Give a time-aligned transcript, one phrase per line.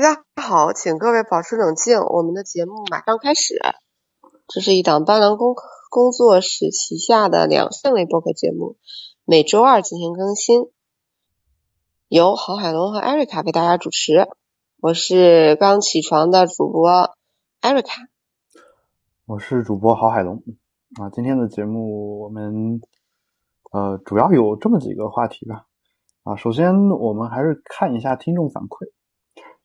[0.00, 3.60] 大家好，请各位保持冷静，我们的节目马上开始。
[4.48, 5.54] 这是一档斑斓工
[5.90, 8.78] 工作室旗下的两性类播客节目，
[9.26, 10.70] 每周二进行更新，
[12.08, 14.26] 由郝海龙和艾瑞卡为大家主持。
[14.80, 17.10] 我是刚起床的主播
[17.60, 18.00] 艾瑞卡，
[19.26, 20.42] 我是主播郝海龙。
[20.98, 22.80] 啊，今天的节目我们
[23.70, 25.66] 呃主要有这么几个话题吧。
[26.22, 28.90] 啊，首先我们还是看一下听众反馈。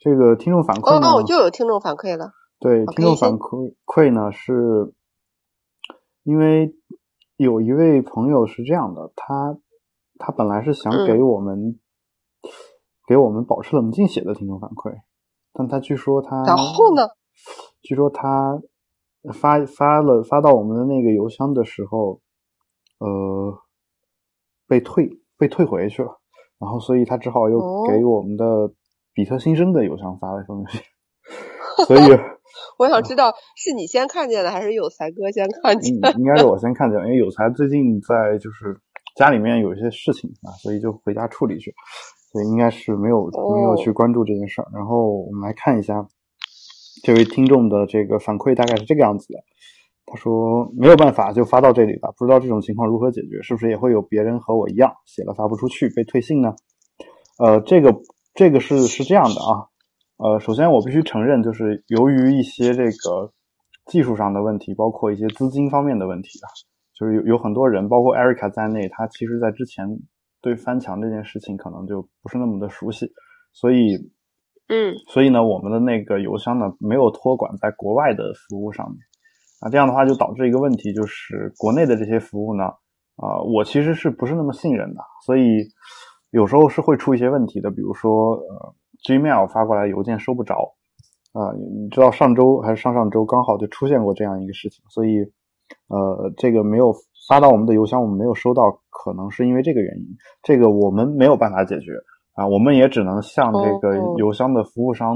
[0.05, 1.07] 这个听众反馈呢？
[1.07, 2.31] 哦，又有听众反馈了。
[2.59, 4.93] 对，听众反馈馈呢，是
[6.21, 6.75] 因为
[7.37, 9.57] 有一位朋友是这样的，他
[10.19, 11.79] 他本来是想给我们
[13.07, 14.93] 给我们保持冷静写的听众反馈，
[15.51, 17.01] 但他据说他然后呢？
[17.81, 18.61] 据说他
[19.33, 22.21] 发发了发到我们的那个邮箱的时候，
[22.99, 23.57] 呃，
[24.67, 26.19] 被退被退回去了，
[26.59, 28.71] 然后所以他只好又给我们的。
[29.15, 30.81] 比特新生的邮箱发了一封信，
[31.87, 32.01] 所以
[32.77, 35.95] 我想知道是你先看见的，还是有才哥先看见？
[36.17, 38.77] 应该是我先看见，因为有才最近在就是
[39.15, 41.73] 家里面有一些事情啊，所以就回家处理去，
[42.33, 44.67] 所以应该是没有没有去关注这件事儿。
[44.73, 46.05] 然后我们来看一下
[47.01, 49.39] 这位听众的这个反馈，大概是这个样子的。
[50.05, 56.53] 他说没有办法就发到这里吧，不知道这种情况如何解决，是不是也会有别人和我一样写了发不出去被退信呢？
[57.39, 57.95] 呃，这个。
[58.35, 59.65] 这个是是这样的啊，
[60.17, 63.31] 呃，首先我必须承认，就是由于一些这个
[63.85, 66.51] 技术上的问题，包括一些资金方面的问题啊，
[66.93, 69.87] 就是有有很多人，包括 Erica 在内，他其实在之前
[70.41, 73.09] 对翻墙这件事情可能就不是那么的熟悉，
[73.53, 73.95] 所以，
[74.67, 78.97] 嗯，所以呢，我们的那个邮箱呢没有托管在国外的服务上面
[79.61, 82.65] 啊，这样的话就导致一个问题，就是国内的这些服务呢，
[83.15, 85.69] 啊，我其实是不是那么信任的，所以。
[86.35, 88.75] 有时候是会出一些问题的，比如说，呃
[89.07, 90.75] ，Gmail 发过来邮件收不着，
[91.31, 95.19] 啊，你知道上周还是上上周刚好就出现过这样一个事情，所以，
[95.87, 96.93] 呃，这个没有
[97.29, 100.05] 发到我们的邮箱，我们没有收到，可能是因为这个原因，
[100.43, 101.93] 这个我们没有办法解决
[102.33, 105.15] 啊，我们也只能向这个邮箱的服务商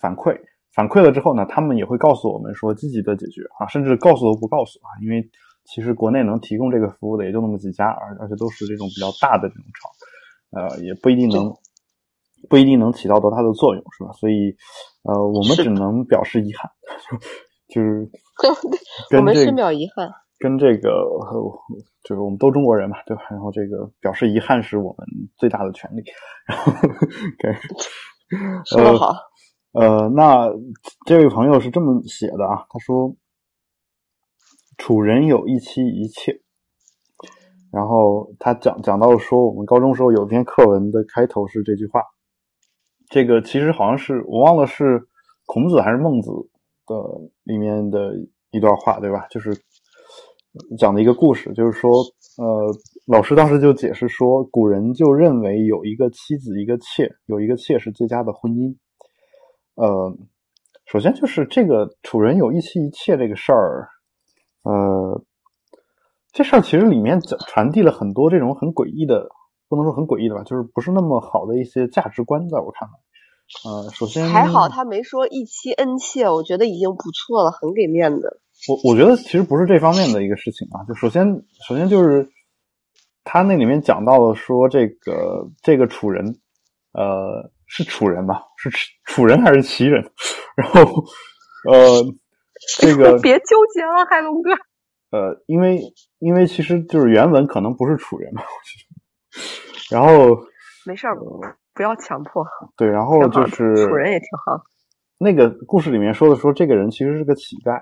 [0.00, 0.38] 反馈，
[0.72, 5.28] 反馈了之后呢，他们也会告诉我们说积极的解决啊，甚至告诉都不告诉啊，因为
[5.64, 9.90] 其实国内能提供这个服务的也就那么几家，而而且都是这种比较大的这种厂。
[10.50, 11.54] 呃，也不一定能，
[12.48, 14.12] 不一定能起到多大的作用，是吧？
[14.12, 14.56] 所以，
[15.02, 16.70] 呃，我们只能表示遗憾，
[17.68, 18.10] 就是
[19.16, 20.10] 我们深表遗憾。
[20.38, 20.88] 跟这个，
[22.02, 23.22] 就是我们都中国人嘛，对吧？
[23.30, 25.06] 然后这个表示遗憾是我们
[25.36, 26.02] 最大的权利。
[26.46, 26.72] 然后，
[28.64, 29.14] 说得好。
[29.72, 30.48] 呃，那
[31.06, 33.14] 这位朋友是这么写的啊，他说
[34.78, 36.40] ：“楚人有一妻一妾。”
[37.72, 42.02] 然后他讲讲到说，我们高中时候有篇课文的开头是这句话，
[43.08, 45.00] 这个其实好像是我忘了是
[45.46, 46.32] 孔子还是孟子
[46.84, 46.96] 的
[47.44, 48.12] 里面的
[48.50, 49.24] 一段话，对吧？
[49.30, 49.56] 就是
[50.76, 51.92] 讲的一个故事，就是说，
[52.38, 52.74] 呃，
[53.06, 58.74] 老师当时就解释说，古人就认为有一个妻子一个妾，有一个妾是最佳的婚姻。
[59.76, 60.18] 呃，
[60.86, 63.88] 首先就是这个楚人有一妻一妾这个事儿，
[64.64, 65.22] 呃。
[66.32, 69.28] 这事儿其实里面讲传递了很多这种很诡异的，
[69.68, 72.94] 不能说很诡异的吧，就是不是那么好的一些价值观，在我看来，
[73.64, 78.40] 呃，首先还好他没说一妻恩妾，我觉得已经不错了，很给面子。
[78.68, 81.26] 我我觉得其实不是这方面的一个事情啊，就首先
[81.66, 82.28] 首先就是
[83.24, 86.38] 他那里面讲到了说这个这个楚人，
[86.92, 88.42] 呃，是楚人吧？
[88.56, 88.70] 是
[89.04, 90.10] 楚人还是齐人？
[90.56, 90.80] 然后
[91.68, 92.04] 呃，
[92.78, 94.50] 这个 别纠结了，海龙哥。
[95.10, 95.80] 呃，因为
[96.18, 98.42] 因为其实就是原文可能不是楚人嘛，
[99.90, 100.36] 然后
[100.86, 101.16] 没事儿，
[101.74, 102.46] 不要强迫。
[102.76, 104.62] 对，然后就是楚人也挺好。
[105.18, 107.80] 那个故事里面说的说，这个人其实是个乞丐，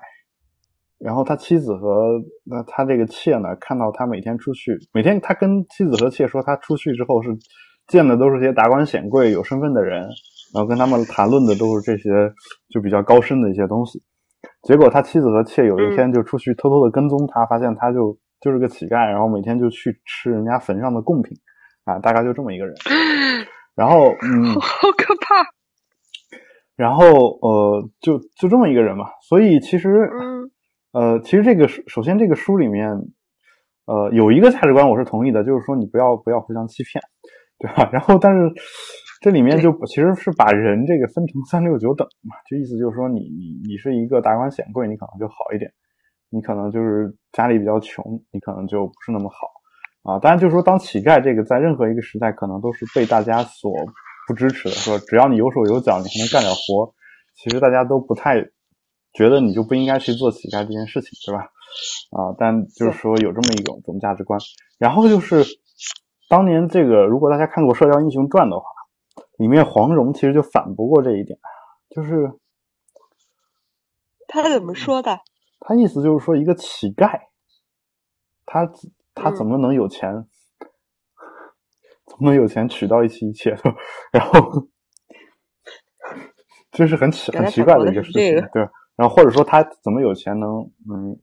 [0.98, 7.36] 然后他妻子和那他这个妾呢，看到他每天出去，每天他跟妻子和妾说，他出去之后是
[7.86, 10.00] 见的都是些达官显贵、有身份的人，
[10.54, 12.10] 然后跟他们谈论的都是这些
[12.70, 14.02] 就比较高深的一些东西。
[14.62, 21.37] 结果他妻子和妾有一天就出去偷偷的跟踪他，发现他就就是个乞丐，然后每天就去吃人家坟上的贡品，
[21.84, 22.75] 啊，大概就这么一个人。
[23.76, 25.46] 然后，嗯，好可怕。
[26.76, 27.05] 然后，
[27.40, 29.06] 呃，就就这么一个人嘛。
[29.28, 30.10] 所以其实，
[30.93, 32.90] 呃，其实这个首先这个书里面，
[33.87, 37.00] 呃，有一个价值观我是同意的，就是说你不要不要互相欺骗，
[37.58, 37.88] 对吧？
[37.94, 38.52] 然后，但是。
[39.20, 45.69] 这里面就其实是把人这个分成三六九等嘛，就意思就是说，你你你是一个达官显贵，你可能就好一点；
[46.31, 49.49] 你可能就是家里比较穷，你可能就不是那么好
[50.12, 50.19] 啊。
[50.20, 53.73] 当然，就是说，当乞丐这个在任何一个时代，可能都是被大家所
[54.29, 56.94] 不支持的，说只要你有手有脚，你还能干点活，
[57.35, 58.41] 其实大家都不太
[59.12, 61.50] 觉得你就不应该去做乞丐这件事情，对吧？
[62.12, 64.38] 啊，但就是说有这么一种种价值观。
[64.79, 65.44] 然后就是
[66.29, 68.65] 当年这个，如果大家看过《射雕英雄传》的话，
[69.38, 71.38] 里面黄蓉其实就反驳过这一点，
[71.88, 72.31] 就是
[74.29, 75.20] 他怎么说的？
[75.61, 77.20] 他意思就是说，一个乞丐，
[78.44, 78.70] 他
[79.14, 80.11] 他怎么能有钱？
[82.06, 83.56] 怎么能有钱娶到一妻一妾？
[84.12, 84.69] 然后
[86.70, 88.69] 这是很奇很奇怪的一个事情，对。
[88.96, 90.49] 然后或者说他怎么有钱能
[90.91, 91.19] 嗯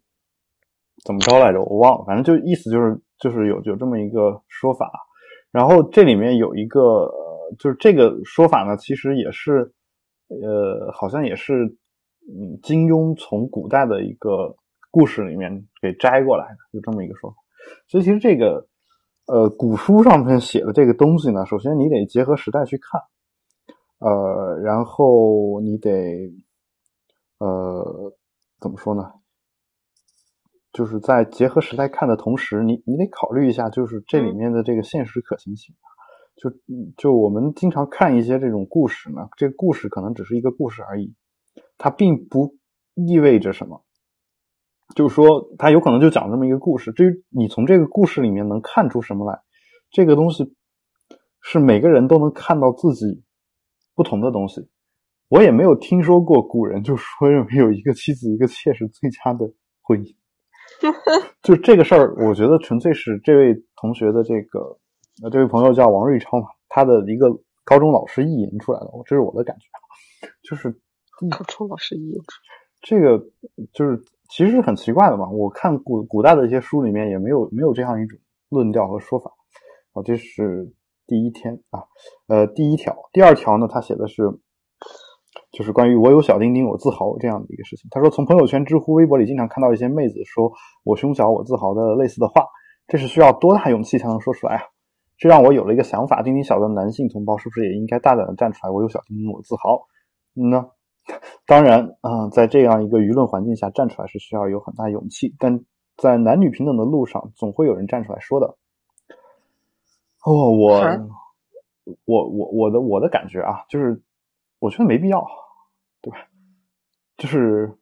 [1.06, 1.62] 怎么着来着？
[1.62, 4.90] 我忘了，反正就意思就是就是有有这么一个说法。
[5.52, 7.10] 然后这里面有一个
[7.60, 9.74] 就是这个说法呢，其实也是
[10.28, 11.66] 呃好像也是
[12.28, 14.56] 嗯金庸从古代的一个
[14.92, 17.38] 故事里面给摘过来的，就这么一个说法。
[17.88, 18.68] 所以其实这个。
[19.28, 23.02] 呃，古书上面写的这个东西呢，首先你得结合时代去看，
[23.98, 26.32] 呃，然后你得，
[27.40, 28.14] 呃，
[28.60, 29.14] 怎么说呢？
[30.72, 35.74] 就是在结合时代看的同时，你你得考虑一下，就是这里面的这个现实可行性。
[36.36, 36.52] 就
[36.98, 41.14] 就我们经常看一些这种故事呢，这个故事可能只是一个故事而已，
[41.78, 42.56] 它并不
[42.94, 43.84] 意味着什么。
[44.96, 46.92] 就是说，它有可能就讲这么一个故事。
[46.92, 49.42] 至于你从这个故事里面能看出什么来，
[49.90, 50.54] 这个东西
[51.42, 53.24] 是每个人都能看到自己
[53.96, 54.70] 不同的东西。
[55.28, 59.52] 我也没有听说过古人就说认为有一个妻子一个妾是最佳的
[59.82, 60.16] 婚姻。
[61.42, 64.78] 就这个事儿，我觉得纯粹是这位同学的这个
[65.24, 67.30] 呃，这位朋友叫王瑞超嘛，他的一个
[67.64, 69.66] 高中老师意淫出来的，这是我的感觉。
[70.44, 70.72] 就是
[71.30, 72.22] 高中老师意淫，
[72.82, 73.18] 这个
[73.74, 74.04] 就是。
[74.28, 78.18] 其实很奇怪的嘛，我看古古代的一些书里面也没有没有这样一种
[78.50, 79.32] 论调和说法。
[79.94, 80.74] 好，这是
[81.06, 81.84] 第一天啊，
[82.26, 84.24] 呃，第一条，第二条呢，他写的是，
[85.52, 87.88] 就是关于我有小丁丁我自豪这样的一个事情。
[87.92, 90.52] 他说，从朋友圈、知乎、微博里经常看到一些妹子说
[90.84, 92.48] 我胸小我自豪的类似的话，
[92.88, 94.64] 这是需要多大勇气才能说出来啊？
[95.18, 98.72] 这让我有了一个想法：丁丁小的男性同胞是不是也应该大胆的站出来？
[98.72, 99.88] 我有小丁丁我自豪，
[100.36, 100.72] 嗯呢？
[101.46, 105.64] 当然，啊，在这样一个舆论环境下站出来是需要有很大勇气，但
[105.98, 108.58] 在男女平等的路上，总会有人站出来说的。
[110.26, 110.82] 哦，我，
[112.06, 114.02] 我，我，我的我的感觉啊，就是
[114.58, 115.24] 我觉得没必要，
[116.02, 116.18] 对吧？
[117.18, 117.78] 就是，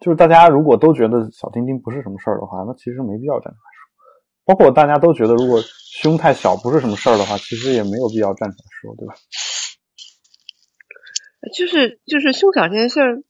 [0.00, 3.73] 就是大家如果都觉得小丁丁不是什么事儿的话，那其实没必要站出来说。
[4.44, 9.14] 包括大家都觉得如果胸太小不是什么事儿的话，其实也没有必要站出来说，对吧？
[11.54, 13.22] 就是就是胸小这件事儿，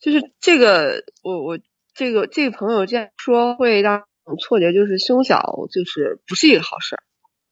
[0.00, 1.58] 就是这个我我
[1.94, 4.02] 这个这个朋友这样说会让
[4.40, 5.40] 错觉，就是胸小
[5.70, 7.02] 就是不是一个好事儿，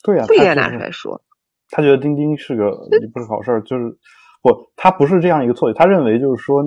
[0.02, 1.22] 对呀，不应该拿出来说。
[1.70, 2.72] 他觉得丁丁是个
[3.14, 3.96] 不是好事儿，就是
[4.42, 6.62] 不，他不是这样一个错觉，他认为就是说，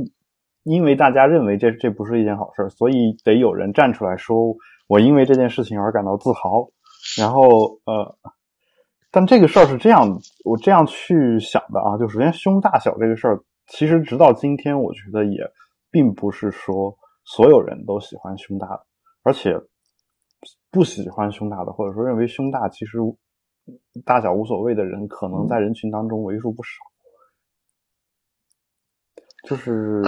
[0.64, 4.56] 因为大家认为这这不是一件好事儿，所以得有人站出来说，
[4.88, 6.70] 我因为这件事情而感到自豪，
[7.18, 8.18] 然后呃。
[9.12, 15.40] 但这个事儿是这样，我这样去想的啊，就首先胸大小这个事儿，其实直到今天，我觉得也
[15.90, 16.94] 并不是说
[17.24, 18.86] 所有人都喜欢胸大的，
[19.24, 19.58] 而且
[20.70, 22.98] 不喜欢胸大的，或者说认为胸大其实
[24.04, 26.70] 大小无所谓的人，可能在人群当中为数不少。
[29.48, 30.04] 就是，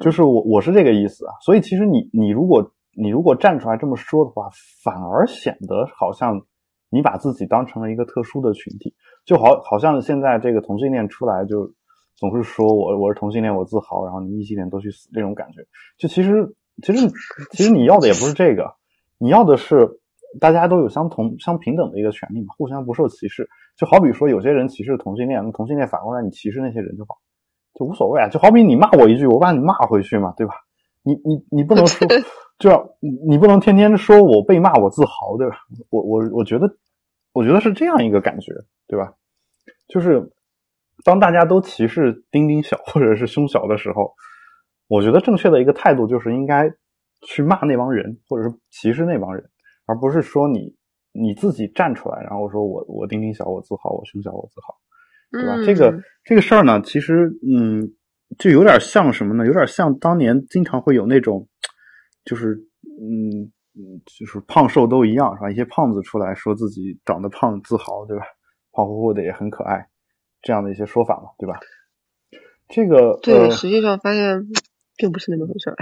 [0.00, 2.62] 就是我我是这个意思啊，所以其实你你如果
[2.98, 4.48] 你如果站出来这么说的话，
[4.82, 6.42] 反而显得好像。
[6.90, 8.94] 你把自己当成了一个特殊的群体，
[9.26, 11.70] 就好好像现在这个同性恋出来就
[12.16, 15.60] 总是说我我是同性恋我自豪，然后你异性恋都去死这种感觉。
[15.98, 17.06] 就其实其实
[17.50, 18.72] 其实你要的也不是这个，
[19.18, 20.00] 你要的是
[20.40, 23.46] 大家都有相同相平等的一个权利嘛，互相不受歧视。
[23.76, 27.18] 就好比说有些人歧视同性恋，那同性恋反过来你歧视那些人就好，
[27.74, 28.28] 就无所谓啊。
[28.30, 30.54] 就好比你骂我一句，我把你骂回去嘛，对吧？
[31.02, 32.08] 你你你不能说，
[32.58, 35.56] 就你你不能天天说我被骂我自豪，对吧？
[35.90, 36.68] 我我我觉得，
[37.32, 38.52] 我觉得是这样一个感觉，
[38.88, 39.12] 对吧？
[39.86, 40.32] 就是
[41.04, 44.12] 当大家都歧视丁丁小或者是胸小的时候，
[44.88, 46.68] 我觉得正确的一个态度就是应该
[47.22, 49.48] 去骂那帮人，或者是歧视那帮人，
[49.86, 50.74] 而不是说你
[51.12, 54.74] 你自己站出来，然后说我我丁丁小我自豪，我胸小我自豪，
[55.30, 55.64] 对吧？
[55.64, 57.94] 这个这个事儿呢，其实嗯。
[58.38, 59.46] 就有点像什么呢？
[59.46, 61.48] 有点像当年经常会有那种，
[62.28, 62.54] 就是
[63.00, 65.50] 嗯嗯，就是胖瘦都一样是吧？
[65.50, 68.24] 一些胖子出来说自己长得胖自豪，对吧？
[68.72, 69.88] 胖乎乎的也很可爱，
[70.42, 71.58] 这样的一些说法嘛，对吧？
[72.68, 74.46] 这个对，实际上发现
[74.96, 75.76] 并不是那么回事儿。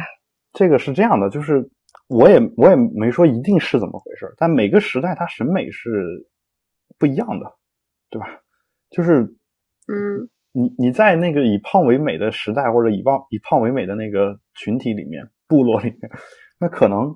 [0.53, 1.69] 这个是这样的，就是
[2.09, 5.91] 我也我也没说一定是怎么回事儿，但每个时代它审美是
[6.99, 7.53] 不一样的，
[8.09, 8.29] 对吧？
[8.91, 9.23] 就是
[9.89, 16.11] 嗯你你在那个以胖为美的时代，或者以胖以胖为美的那个群体里面、部落里面，
[16.59, 17.13] 那可能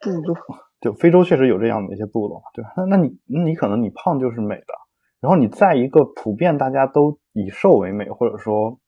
[0.00, 0.36] 部落
[0.80, 2.72] 就非洲确实有这样的一些部落，对吧？
[2.76, 4.74] 那那你你可能你胖就是美的，
[5.20, 8.78] 然后你在一个普遍大家都以瘦为美，或者说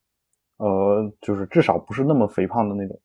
[0.59, 3.01] 呃，就是至少不是那么肥胖的那种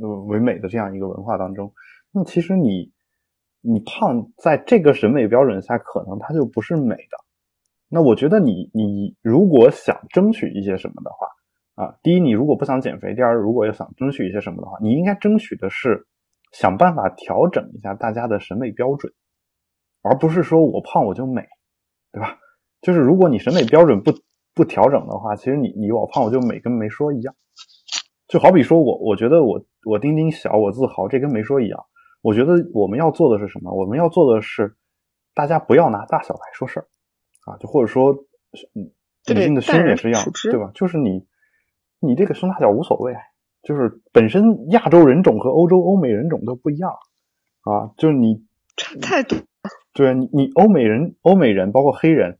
[0.00, 1.72] 呃为美的这样一个文化当中，
[2.12, 2.92] 那其实你
[3.60, 7.18] 你胖在这个审美标准下，可能它就不是美的。
[7.88, 11.28] 那我觉得你你如果想争取一些什么的话，
[11.76, 16.06] 啊，第一你如果不想减肥，第二如果要想争取一些什么的话，你应该争取的是
[16.50, 19.12] 想办法调整一下大家的审美标准，
[20.02, 21.46] 而不是说我胖我就美，
[22.12, 22.38] 对吧？
[22.80, 24.12] 就是如果你审美标准不
[24.54, 27.34] 不调整的话，其实你你我胖我就美跟没说一样。
[28.26, 31.84] 就好比说我我觉得我我丁丁小我自豪，这跟没说一样。
[32.22, 33.72] 我觉得我们要做的是什么？
[33.72, 34.76] 我们要做的是
[35.34, 36.86] 大家不要拿大小来说事儿
[37.44, 38.12] 啊，就或者说，
[38.74, 38.90] 嗯，
[39.32, 40.70] 女性的胸也是一样，对吧？
[40.74, 41.24] 就是你
[42.06, 43.14] 你这个胸大小无所谓，
[43.62, 46.90] 就是本身亚洲人种和欧洲欧美人种都不一样
[47.62, 48.44] 啊，就是你
[48.76, 49.38] 差太多。
[49.92, 52.38] 对你你欧美人欧美人包括黑人，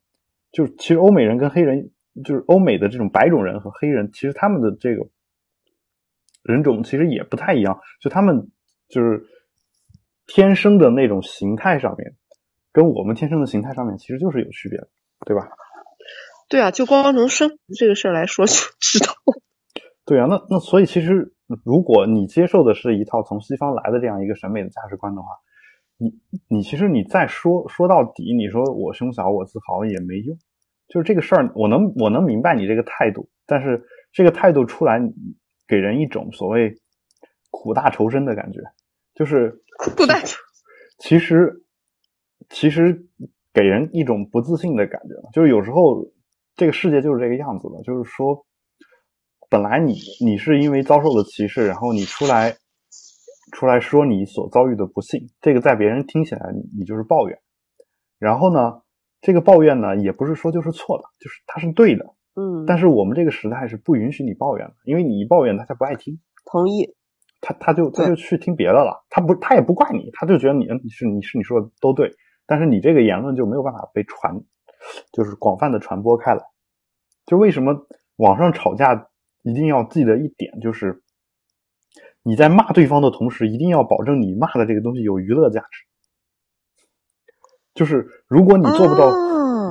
[0.52, 1.90] 就其实欧美人跟黑人
[2.24, 5.06] 就是欧美的这种白种人和黑人，其实他们的这个
[6.42, 8.50] 人种其实也不太一样，就他们
[8.88, 9.26] 就是
[10.26, 12.14] 天生的那种形态上面，
[12.72, 14.88] 跟我们天生的形态上面其实就是有区别的，
[15.24, 15.48] 对吧？
[16.48, 19.14] 对啊，就光从生这个事儿来说就知道。
[20.06, 21.34] 对啊，那那所以其实
[21.64, 25.28] 如果你接受的是一套从西方来的这样一个审美的价值观的话，
[25.98, 26.12] 你
[26.48, 30.38] 你其实你再说说到底，你说我胸小我自豪也没用，
[30.88, 35.00] 就是这个事儿，我能我能明白你这个态度，但是这个态度出来
[35.66, 36.72] 给人一种所谓
[37.50, 38.60] 苦大仇深的感觉，
[39.14, 40.38] 就是苦大仇，
[40.98, 41.64] 其实
[42.48, 43.08] 其实
[43.52, 46.06] 给人一种不自信的感觉，就是有时候
[46.54, 48.46] 这个世界就是这个样子的，就是说
[49.48, 52.56] 本来你你是因为遭受了歧视，然后你出来。
[53.52, 57.38] 出来说你所遭遇的不幸，这个在别人听起来你你就是抱怨，
[58.18, 58.82] 然后呢，
[59.20, 66.96] 这个抱怨呢也不是说就是错的，就是它是对的，嗯，但是我们这个时代是不允许你抱怨的，因为你一抱怨大家不爱听，同意，
[67.40, 72.10] 他他就他就去听别的了，他不他也不怪你，他就觉得你你是你是你说的都对，
[72.46, 74.34] 但是你这个言论就没有办法被传，
[75.12, 76.42] 就是广泛的传播开来，
[77.26, 77.86] 就为什么
[78.16, 79.08] 网上吵架
[79.46, 81.02] 一定要记得一点就是。
[82.28, 85.86] 你在骂对方的同时，一定要保证你骂的这个东西有娱乐价值。
[87.72, 89.08] 就是如果你做不到，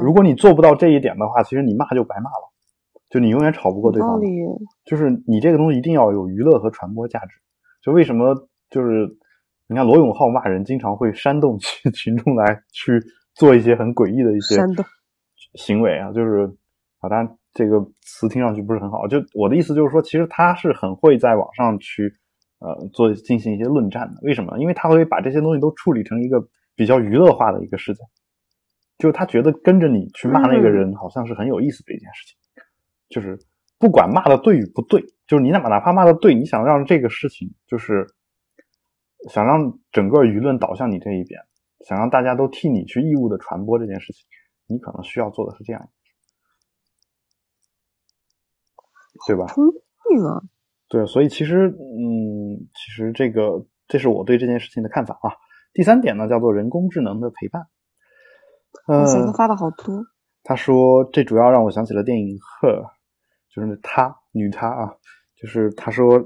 [0.02, 2.54] 如果你做不到这一点的话，其实你骂就白骂了，
[3.10, 4.18] 就你永远吵不过对方。
[4.86, 7.36] 就是你这个东西一定要有娱乐和传播价值。
[7.84, 8.34] 就为什么
[8.70, 9.06] 就是
[9.68, 13.04] 你看罗永浩骂人，经常会煽动群 群众来去
[13.34, 14.56] 做一些很诡异的一些
[15.56, 16.46] 行为啊，就是
[17.00, 19.08] 啊，当然这个词听上去不是很好。
[19.08, 22.14] 就我的意思就是说，其实他是很会在网上去。
[22.60, 24.58] 呃，做进行一些论战的，为什么？
[24.58, 26.42] 因为他会把这些东西都处理成一个
[26.74, 28.04] 比较娱乐化的一个事情，
[28.98, 32.38] 就是他觉得跟着你去骂那个人，好像是很有意思的一件事情。
[33.10, 33.38] 就是
[33.78, 38.08] 不管骂的对与不对，就是你哪哪怕骂的对，你想让这个事情，就是
[39.30, 41.40] 想让整个舆论导向你这一边，
[41.86, 44.26] 想让大家都替你去义务的传播这件事情，
[44.66, 45.90] 你可能需要做的是这样，
[49.28, 49.46] 对吧？
[50.88, 55.32] 对，所以其实，嗯，其实这个，这是我对这件事情的看法啊。
[55.74, 57.64] 第三点呢，叫做人工智能的陪伴。
[58.88, 60.04] 呃，发的好多。
[60.44, 62.82] 他说，这主要让我想起了电影《Her》，
[63.50, 64.94] 就是她，女她啊，
[65.36, 66.24] 就是他说，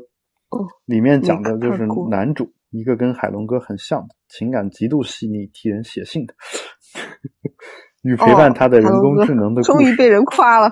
[0.85, 6.33] 里面讲的就是男主，一个跟海龙哥很像的，情感极度细腻，替人写信的，
[8.03, 10.69] 与陪伴他的人工智能的终于被人夸了。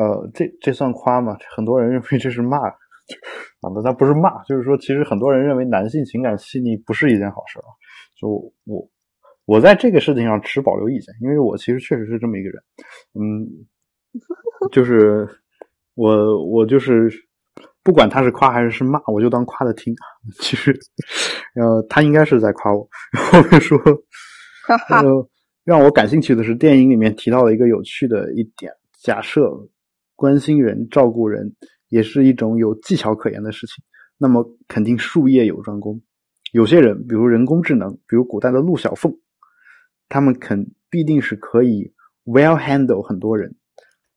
[0.00, 1.36] 呃，这这算夸吗？
[1.54, 2.56] 很多人认为这是骂。
[3.60, 7.66] 啊，那他不是骂，就是说，其实很多人认为男性情感细腻不是一件好事啊。
[8.16, 8.28] 就
[8.64, 8.88] 我，
[9.46, 12.62] 我在这个事情上持保留意见，因为我其实确实是这么一个人。
[13.14, 13.50] 嗯，
[14.70, 15.28] 就是
[15.94, 17.10] 我，我就是
[17.82, 19.92] 不管他是夸还是是骂，我就当夸的听。
[20.38, 20.72] 其实，
[21.56, 22.88] 呃，他应该是在夸我。
[23.32, 23.76] 后面说，
[24.88, 25.28] 呃，
[25.64, 29.50] 让我感兴趣的是电影里面提到了一个有趣的一点：假设
[30.20, 31.56] 关心人、照顾人。
[31.88, 33.84] 也是一种有技巧可言的事情，
[34.16, 36.00] 那么肯定术业有专攻。
[36.52, 39.12] 有些人，比如人工智能，比如古代的陆小凤，
[40.08, 41.92] 他们肯必定是可以
[42.24, 43.56] well handle 很多人。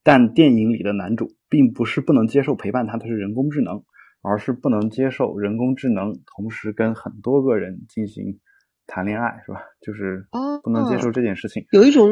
[0.04, 3.82] 但电影里的男主并不是不能接受陪伴他的是人工智能，
[4.22, 8.38] 而是不能接受人工智能同时跟很多个人进行
[8.86, 9.58] 谈恋爱，是吧？
[9.80, 11.66] 就是哦，不能接受这件事情。
[11.72, 12.08] 有一种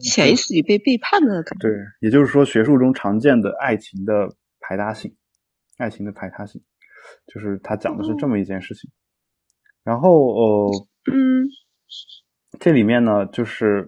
[0.00, 1.68] 潜意识里被背叛的感觉。
[1.68, 4.28] 对，也就是说，学术中常见的爱情的
[4.60, 5.14] 排他性，
[5.78, 6.62] 爱情的排他性，
[7.26, 8.90] 就是他讲的是这么一件事情。
[9.82, 10.70] 然后，呃，
[11.12, 11.46] 嗯，
[12.58, 13.86] 这里面呢，就是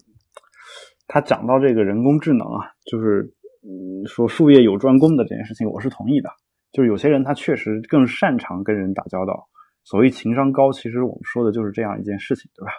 [1.06, 6.30] 他讲到这个人工智能啊，就是嗯，说术业有专攻的这件事情，我是同意的。
[6.70, 9.48] 就是有些人他确实更擅长跟人打交道，
[9.84, 12.72] 所谓情商高，其实我们说的就是这样一件事情，对吧？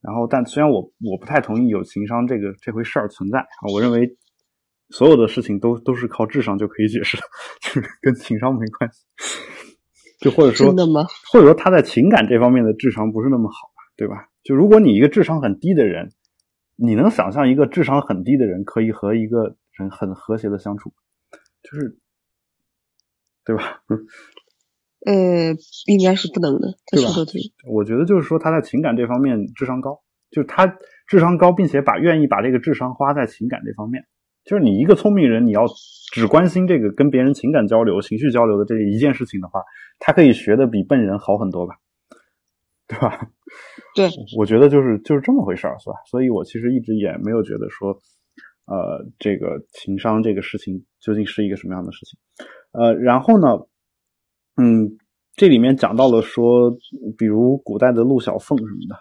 [0.00, 4.16] 然后，但虽然我我不太同意有情商这个这回事儿存在啊，我认为
[4.88, 7.22] 所有的事情都都是靠智商就可以解释的，
[7.60, 9.04] 就是跟情商没关系。
[10.20, 11.06] 就或者说，真的吗？
[11.32, 14.28] 或者说他在情感这方面的智商不是那么好，对吧？
[14.42, 16.10] 就如果你一个智商很低的人，
[16.76, 20.92] 你能想象一个智商很低的人可以和一个人很和谐的相处，
[21.62, 21.98] 就是，
[23.44, 23.82] 对吧？
[25.06, 25.54] 呃，
[25.86, 26.74] 应该是不能的。
[26.86, 27.40] 他对吧说的对，
[27.72, 30.66] 我觉得就是说他在情感这方面智商高，就是他
[31.06, 34.04] 智商高，并且把愿意把这个智商花在情感这方面。
[34.44, 35.66] 就是你一个聪明人，你要
[36.12, 39.62] 只关心这个跟别人情感交流、情绪交流的这一件事情的话，
[39.98, 41.74] 他可以学的比笨人好很多吧，
[42.88, 43.28] 对吧？
[43.94, 45.96] 对，我觉得就是就是这么回事儿，是吧？
[46.10, 47.92] 所以我其实一直也没有觉得说，
[48.64, 52.18] 呃，这个情商这个事情究竟是一个什么样的事情。
[52.72, 53.58] 呃，然后呢，
[54.60, 54.98] 嗯，
[55.36, 56.70] 这里面讲到了说，
[57.16, 58.94] 比如古代的陆小凤什么的，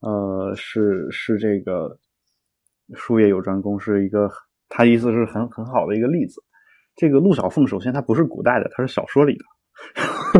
[0.00, 1.98] 呃，是是这个
[2.94, 4.30] 术业有专攻，是一个
[4.70, 6.40] 他意思是很很好的一个例子。
[6.96, 9.44] 这个陆小凤，首先她不是古代的，她是小说里的，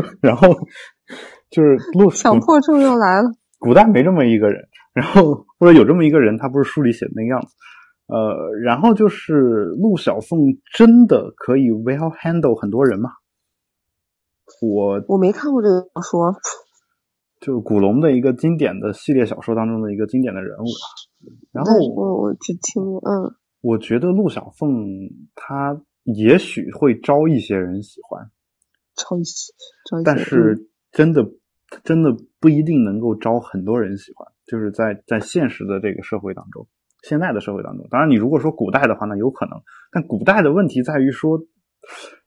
[0.19, 0.47] 然后
[1.51, 3.29] 就是陆强迫症又来了。
[3.59, 7.55] 古代没这么一个人，然后或者有这么一个人，他不是书里写的那个样子。
[8.07, 10.39] 呃，然后就是陆小凤
[10.73, 13.11] 真的可以 well handle 很多人吗？
[14.61, 16.35] 我我没看过这个小说，
[17.39, 20.85] 就古龙的一个经典的系列小说当中的一个经典的人物啊。
[21.51, 24.85] 然后我我只听过，嗯，我觉得陆小凤
[25.33, 28.29] 她也许会招一些人喜欢，
[28.95, 29.51] 招一些，
[29.89, 31.27] 招一些，但是真的
[31.83, 36.67] 真的不一定能够招很多人喜欢，就是在在现实的这个社会当中，
[37.01, 39.59] 现在的社会当中，当然你如果说古代的话，那有可能，
[39.91, 41.39] 但古代的问题在于说，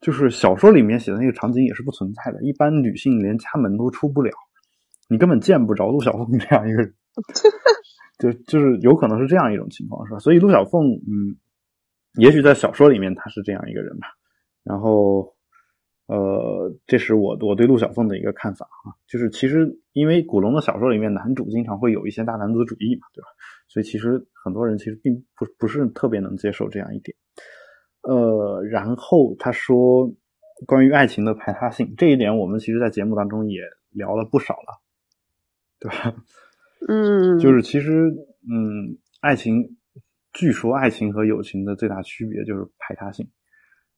[0.00, 4.30] 就是小说里面写的那个场景也是不存在的，一般女性连家门都出不了，
[5.08, 6.94] 你根本见不着陆小凤这样一个人，
[8.18, 10.18] 就就是有可能是这样一种情况，是吧？
[10.18, 11.36] 所以陆小凤，嗯，
[12.14, 14.08] 也许在小说里面她是这样一个人吧，
[14.64, 15.34] 然后。
[16.10, 23.28] 呃，这是我我对陆小凤的一个看法啊，就是其实因为古龙的小说里面男主经常会有一些大男子主义嘛，对吧？
[23.68, 27.14] 所以其实很多人其实并不不是特别能接受这样一点。
[28.08, 30.10] 呃，然后他说
[30.66, 34.80] 关于爱情的排他性这一点，我们其实在节目当中也聊了不少了，
[35.78, 36.14] 对吧？
[36.88, 38.10] 嗯，就是其实
[38.50, 39.76] 嗯，爱情
[40.32, 43.28] 据说爱情和友情的最大区别就是排他性，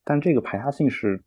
[0.04, 1.22] 但这个排他性是。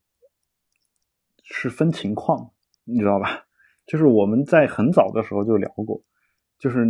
[1.46, 2.52] 是分情况，
[2.86, 3.44] 你知道吧？
[3.86, 6.02] 就是我们在很早的时候就聊过，
[6.58, 6.86] 就是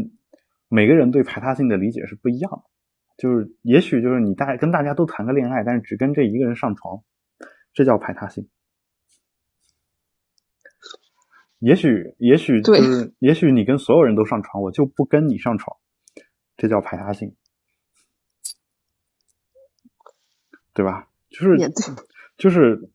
[0.70, 2.64] 每个人对排他性的理解是不一样的。
[3.18, 7.04] 就是也许就是你大跟大家都谈个恋爱，但是只跟这一个人上床，
[7.74, 8.50] 这叫排他性。
[11.60, 15.78] 也许也许就是也许你跟所有人都上床，我就不跟你上床，
[16.58, 17.36] 这叫排他性，
[20.74, 21.08] 对吧？
[21.30, 21.58] 就是
[22.38, 22.90] 就是。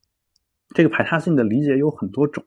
[0.75, 2.45] 这个排他性的理解有很多种，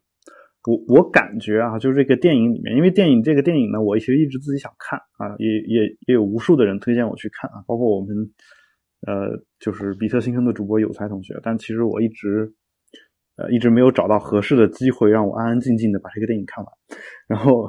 [0.65, 8.15] 我我感觉啊，就是这个电影里面，因为电影这个电影呢，我其实一直自己想看啊，也也也有无数的人推荐我去看啊，包括我们
[9.07, 12.53] 呃，就是比特新生的主播有才同学，但其实我一直
[13.37, 16.73] 呃一直没有找到合适的机会让我安安静静的把这个电影看完，
[17.27, 17.63] 然后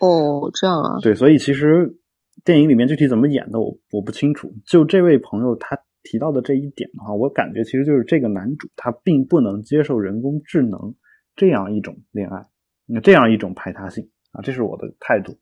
[0.00, 1.96] 哦这样啊，对，所以其实
[2.44, 4.52] 电影里面具体怎么演的，我我不清楚。
[4.66, 5.78] 就这位朋友他。
[6.06, 10.94] 提到的这一点的话，我感觉其实就是这个男主他并不能接受人工智能
[11.36, 12.46] 这样一种恋爱，
[12.86, 15.36] 那这样一种排他性啊，这是我的态度。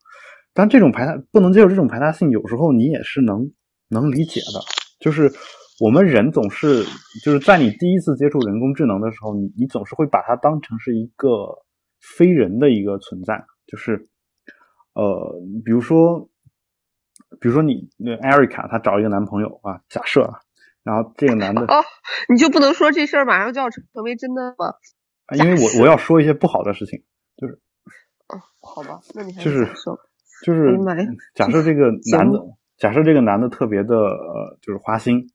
[0.54, 3.50] 但这种排他不能接受这种排他性，有时候你也是能
[3.88, 4.60] 能理解的。
[5.00, 5.30] 就是
[5.80, 6.84] 我们人总是
[7.24, 11.28] 就是在你第一次接触人工智能的时候，你你总是会把它当成是一个
[12.00, 14.08] 非人的一个存在，就是
[14.94, 16.28] 呃，比如说，
[17.40, 20.38] 比如说你那艾瑞卡她找一个男朋友啊，假设啊。
[20.84, 21.84] 然后这个男的哦，
[22.28, 24.74] 你就不能说这事儿马上就要成为真的吗？
[25.36, 27.02] 因为我我要说一些不好的事情，
[27.36, 27.58] 就是
[28.28, 29.98] 哦，好吧，那你就是说
[30.44, 30.76] 就是
[31.34, 32.38] 假设这个 男的，
[32.76, 35.26] 假设这个男的特别的呃，就是花心，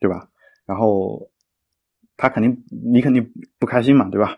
[0.00, 0.28] 对吧？
[0.66, 1.30] 然后
[2.16, 4.36] 他肯定你肯定不开心嘛，对吧？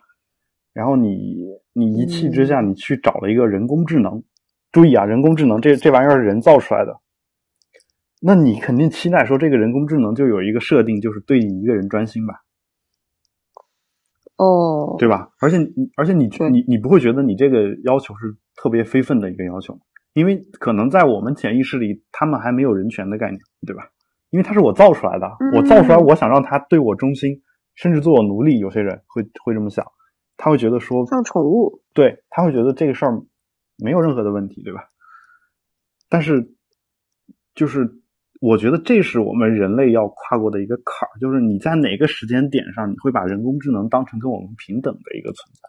[0.73, 4.23] 然后你你一气之下，你去找了一个人工智能，
[4.71, 7.01] 注意啊，人工智能这这玩意儿是人造出来的，
[8.21, 12.43] 那你肯定期待说这个人工智能就有一个设定，就是对你一个人专心吧？
[14.41, 15.29] 哦，对吧？
[15.39, 15.59] 而且
[15.97, 19.79] 而且你对你你不会觉得你这个要求是特别非分的一个要求，
[20.15, 23.83] 因为可能在我们潜意识里，他们还没有人权的概念，对吧？
[24.31, 27.43] 因为它是我造出来的，嗯我造出来，我想让他对我忠心，
[27.75, 28.59] 甚至做我奴隶。
[28.61, 29.85] 有些人会会这么想，
[30.39, 33.21] 他会觉得说，像宠物，对他会觉得这个事儿
[33.77, 34.85] 没有任何的问题，对吧？
[36.09, 36.55] 但是，
[37.55, 38.00] 就是
[38.41, 45.69] 我觉得这是我们人类要跨过的一个坎儿，就是你在哪个时间点上，你会把人工智能当成跟我们平等的一个存在？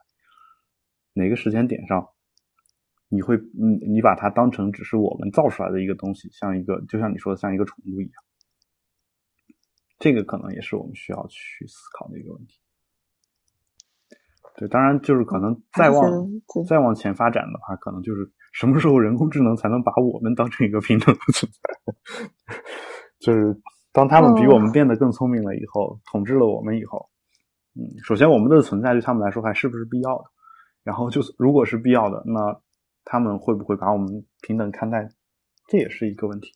[1.14, 2.08] 哪个时间点上，
[3.10, 8.14] 你会嗯，你把它当成只是我们造出来的一个东西，像一个就像你说的，像一个宠物一样。
[10.00, 12.58] 这个可能也是我们需要去思考的一个问题。
[14.56, 16.28] 对，当然就是可能再往
[16.66, 22.58] 再往前发展的话，可能就是什么时候人工智能才能把我们当成一个平等的存在？
[23.20, 23.60] 就是
[23.92, 27.10] 当他们比我们变得更聪明了以后，统治了我们以后，
[27.76, 30.26] 嗯，首先我们的存在对他们来说还是不是必要的？
[30.84, 32.60] 然后就是如果是必要的，那
[33.06, 35.10] 他们会不会把我们平等看待？
[35.68, 36.52] 这也是一个问题，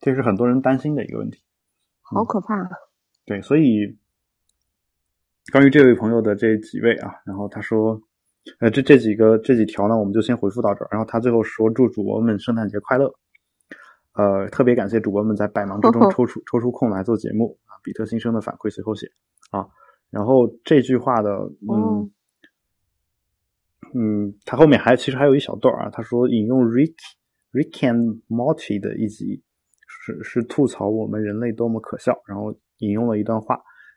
[0.00, 1.42] 这是很多人担心的一个问题。
[2.02, 2.68] 好可怕。
[3.26, 3.98] 对，所以
[5.52, 8.00] 关于这位朋友的这几位啊，然后他说，
[8.60, 10.88] 呃，这这几个这几条呢，我们就先回复到这儿。
[10.90, 13.12] 然后他最后说，祝主播们圣诞节快乐。
[14.14, 17.78] 呃，特别感谢主播们在百忙之中 抽出抽出空来做节目啊。
[17.82, 19.06] 比特新生的反馈随后写
[19.50, 19.66] 啊。
[20.10, 22.10] 然后这句话的，嗯、哦
[23.94, 26.94] 嗯，他后面还其实还有一小段啊，他说引用 Rick
[27.52, 29.42] Rick and Morty 的一集，
[29.86, 33.54] 是是吐槽我们人类多么可笑，然后引用了一段话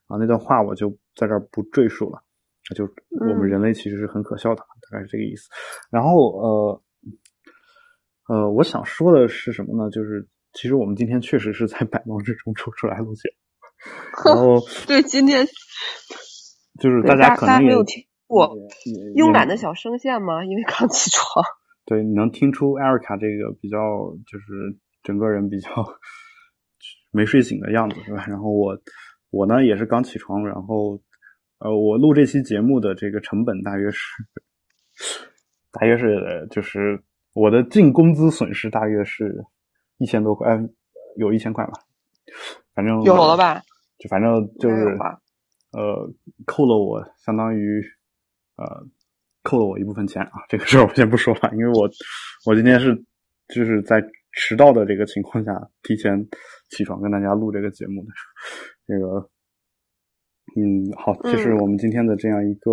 [0.08, 2.22] 啊，那段话我就在这儿不赘述了，
[2.76, 2.86] 就
[3.20, 5.50] 我们嗯人类其实是很可笑的，大概是这个意思。
[5.90, 6.82] 然后呃
[8.30, 9.90] 呃，我想说的是什么呢？
[9.90, 13.30] 就是其实我们今天确实是在百忙之中抽出来录节
[14.24, 15.46] 目，然后 对，今天
[16.80, 18.56] 就是大家可能也没有听过
[19.16, 20.46] 慵懒的小声线吗？
[20.46, 21.44] 因为刚起床。
[21.86, 23.78] 对，你能听出艾瑞卡这个比较
[24.28, 25.70] 就是整个人比较
[27.12, 28.26] 没睡醒的样子是吧？
[28.28, 28.78] 然后我
[29.32, 31.02] 我呢也是刚起床，然后
[31.64, 34.00] 呃我录这期节目的这个成本大约是
[35.72, 37.02] 大约是呃就是
[37.34, 39.46] 我的净工资损失大约是
[39.98, 40.60] 一千多块，呃
[41.18, 41.74] 有一千块吧，
[42.74, 43.62] 反正有了吧？
[44.00, 44.98] 就反正就是
[45.72, 46.12] 呃
[46.46, 47.82] 扣了我相当于
[48.58, 48.66] 呃
[49.44, 51.90] 扣了我一部分钱啊，这个事儿我先不说了，因为我
[52.46, 52.96] 我今天是
[53.50, 55.52] 就是在迟到的这个情况下
[55.84, 56.28] 提前
[56.70, 58.10] 起床跟大家录这个节目的，
[58.88, 59.30] 这个
[60.56, 62.72] 嗯好，这是嗯我们今天的这样一个。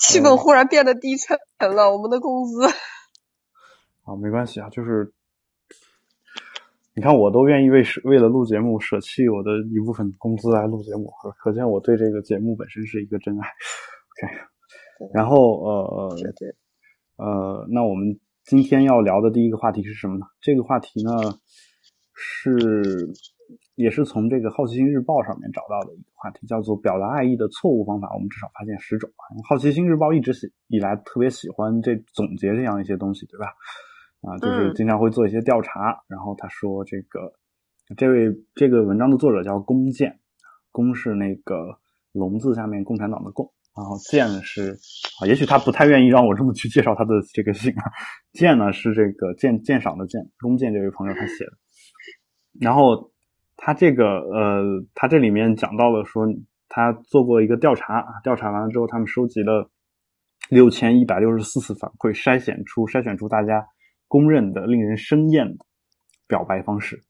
[0.00, 1.36] 气氛忽然变得低沉
[1.74, 2.64] 了，我们的工资。
[4.06, 5.12] 啊，没关系啊，就是
[6.94, 11.10] 你看，我都愿意为舍为了录节目舍弃我的一部分工资来录节目，
[11.42, 13.48] 可见我对这个节目本身是一个真爱。
[13.48, 16.16] OK， 然后呃
[17.16, 20.26] 呃，那我们今天要聊的第一个话题是什么呢？
[20.40, 21.10] 这个话题呢
[22.14, 23.12] 是
[23.78, 28.12] 也是从这个《好奇心日报》上面找到的一个话题，叫做表达爱意的错误方法。
[28.12, 29.22] 我们至少发现十种啊。
[29.48, 33.54] 《好奇心日报》一直喜以来特别喜欢这总结这样一些东西，对吧？
[34.22, 35.96] 啊，就是嗯经常会做一些调查。
[36.08, 37.32] 然后他说，这个
[37.96, 40.18] 这位这个文章的作者叫龚健，
[40.72, 41.78] 龚是那个
[42.10, 44.76] 龙字下面共产党的共，然后健是
[45.22, 47.84] 啊，也许他不太愿意让我这么去介绍他的这个姓啊。
[48.32, 51.52] 健呢是这个鉴鉴赏的鉴，龚健这位朋友他写的。
[52.60, 53.12] 然后
[53.60, 54.62] 他这个呃，
[54.94, 56.24] 他这里面讲到了说，
[56.68, 59.68] 他做过一个调查，调查完了之后，他们收集了
[60.48, 63.66] 六千一百六十四次反馈，筛选出筛选出大家
[64.06, 65.66] 公认的令人生厌的
[66.28, 67.02] 表白方式。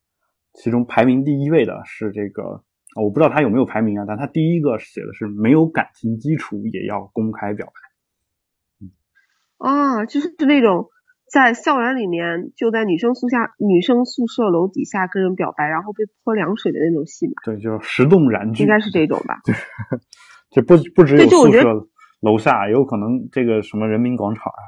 [0.54, 2.64] 其中排名第一位的是这个，
[2.96, 9.68] 我不知道他有没有排名啊，但他第一个写的是没有感情基础也要公开表白。
[9.68, 10.88] 啊，就是那种
[11.30, 19.40] 在校园里面就在女生宿下女生宿舍楼底下跟人表白，然后被泼凉水的那种戏嘛，对，就是石动燃具，应该是这种吧？
[20.50, 21.86] 就不不只有宿舍
[22.20, 24.62] 楼下，也有可能这个什么人民广场啊，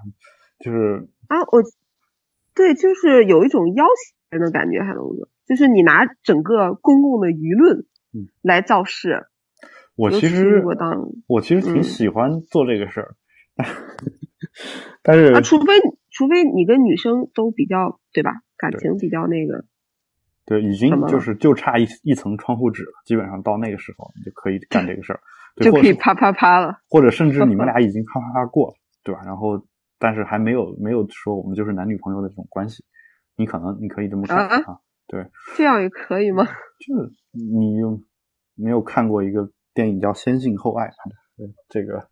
[0.63, 1.63] 就是啊，我
[2.55, 9.27] 对，就是有一种要挟人的感觉，海龙哥，就是你拿整个公共的舆论嗯来造势，
[9.97, 11.83] 我其实我当我其实挺嗯。
[11.83, 13.15] 喜欢做这个事儿，
[15.03, 15.73] 但是啊， 除非
[16.21, 19.65] 除非你跟女生都比较对吧，感情比较那个，
[20.45, 25.21] 对，已经就是就差一一层窗户纸了，基本上到那个时候你就可以干这个事儿，
[25.65, 26.79] 就可以啪啪啪了。
[26.91, 29.23] 或者甚至你们 俩已经啪啪啪过了，对吧？
[29.25, 29.65] 然后
[29.99, 32.85] 但是还没有没有说我们就是男女朋友的这种关系。
[33.37, 34.79] 你可能你可以这么看啊啊，
[35.09, 35.25] 对，
[35.57, 36.45] 这样也可以吗？
[36.87, 37.99] 就是你有
[38.57, 40.85] 没有看过一个电影叫《先性后爱》？
[41.39, 42.07] 对这个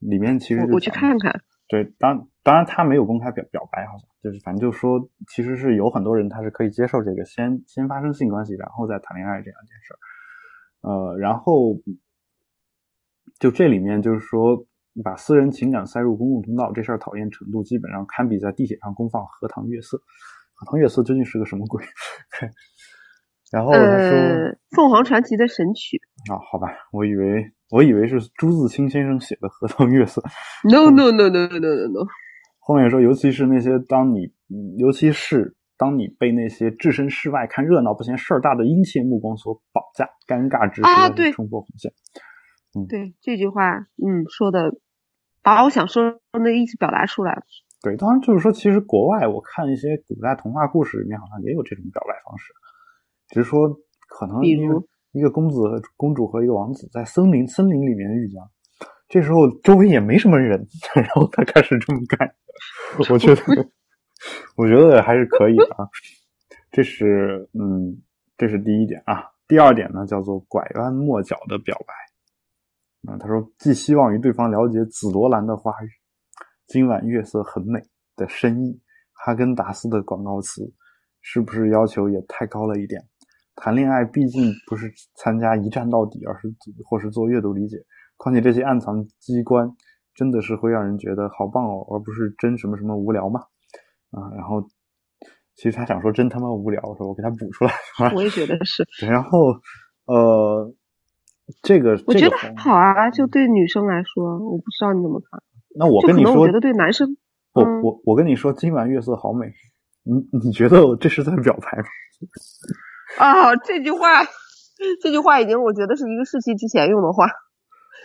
[0.00, 1.40] 里面其实我我去看看。
[1.68, 9.98] 对，当当然他没有公开表表白，好像就是反正就说，其实是有很多人他是可以接受这个先先发生性关系，然后再谈恋爱这样一件事儿。
[10.80, 11.76] 呃，然后
[13.38, 14.64] 就这里面就是说，
[15.04, 19.98] 把私人情感塞入公共通道这事儿讨厌程度，基本上堪比在地铁上公放荷塘月色。
[20.54, 21.84] 荷塘月色究竟是个什么鬼？
[23.52, 23.86] 然后他说。
[23.86, 26.00] 呃，凤凰传奇的神曲。
[26.32, 30.22] 啊， 好吧，我以为我以为是朱自清先生写的《荷塘月色》。
[30.64, 32.06] No no no no no no no。
[32.68, 41.90] 后面说，尤其是那些当你，嗯，尤其是当你被那些置身事外看热闹不嫌事儿大的殷切目光所绑架，尴尬之啊对时冲破红线。
[42.76, 44.70] 嗯对这句话，嗯，说的
[45.42, 47.40] 把我想说的那意思表达出来了。
[47.80, 52.52] 对，当然就是说，其实国外我看一些古代童话故事里面好像也有这种表白方式，
[53.28, 53.66] 只是说
[54.10, 58.38] 可能比如一个公子和公主和一个王子在森林森林里面遇见，
[59.08, 62.34] 这时候周围也没什么人， 然后他开始这么干，
[63.10, 63.42] 我觉得
[64.56, 65.88] 我觉得还是可以的啊。
[66.70, 68.02] 这是嗯，
[68.36, 69.24] 这是第一点啊。
[69.46, 73.10] 第二点呢，叫做拐弯抹角的表白。
[73.10, 75.88] 啊，他说寄希望于对方了解紫罗兰的花语，
[76.66, 77.80] 今晚月色很美
[78.14, 78.78] 的深意，
[79.12, 80.70] 哈根达斯的广告词，
[81.22, 83.02] 是不是要求也太高了一点？
[83.56, 86.52] 谈恋爱毕竟不是参加一站到底，而是
[86.84, 87.78] 或是做阅读理解。
[88.18, 89.70] 况且这些暗藏机关
[90.14, 93.40] 真的是会让人觉得好棒哦，而不是真什么什么无聊嘛。
[94.10, 94.62] 啊，然后
[95.54, 97.72] 其实他想说真他妈无聊，我说我给他补出来。
[98.14, 99.38] 我也觉得是，然后
[100.06, 100.74] 呃，
[101.62, 105.40] 这个我觉得还好啊，就对女生来说，我不知道你怎么看。
[105.76, 107.16] 那我跟你说我觉，得对男生，
[107.52, 109.46] 我嗯我我跟你说，今晚月色好美。
[110.04, 111.84] 你你觉得我这是在表白吗？
[113.18, 114.24] 啊， 这句话，
[115.02, 117.26] 这句话已经我觉得是一个世纪之前用的话。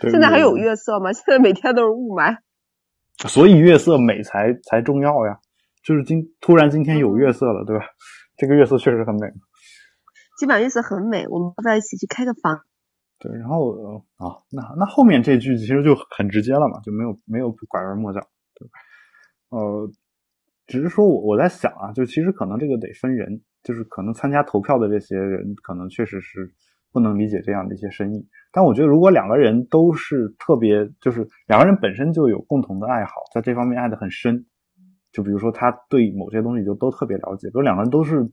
[0.00, 1.12] 对现在还有月色吗？
[1.12, 2.38] 现在每天都是雾霾。
[3.28, 5.38] 所以月色美才才重要呀。
[5.82, 7.84] 就是今突然今天有月色了，对吧？
[8.36, 9.28] 这个月色确实很美。
[10.38, 12.60] 今晚月色很美，我们要不要一起去开个房？
[13.18, 18.20] 对，然后呃啊，那那后面这句其实就很直接了嘛，就没有没有拐弯抹角，
[18.54, 18.72] 对吧？
[19.50, 19.90] 呃，
[20.66, 26.52] 只是说我我在想啊，就其实可能这个得分人，就是可能参加投票的这些人，可能确实是
[26.94, 28.26] 不能理解这样的一些深意。
[28.52, 34.46] 但我觉得，如果两个人都是特别，就是两个人本身就有共同的爱好，在这方面爱得很深，
[35.10, 38.30] 就比如说他对某些东西就都特别了解，比如两个人都是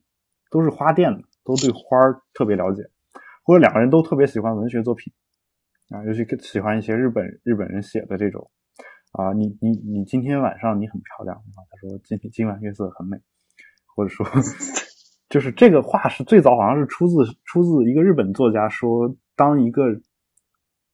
[0.51, 1.97] 都是花店的，都对花
[2.35, 2.83] 特别了解，
[3.43, 5.11] 或者两个人都特别喜欢文学作品
[5.89, 8.51] 啊，尤其喜欢一些日本日本人写的这种
[9.13, 13.17] 啊，你你你今天晚上你很漂亮啊，他说今今晚月色很美，
[13.95, 14.23] 或者说
[15.31, 17.15] 就是这个话是最早好像是出自
[17.45, 19.83] 出自一个日本作家说，当一个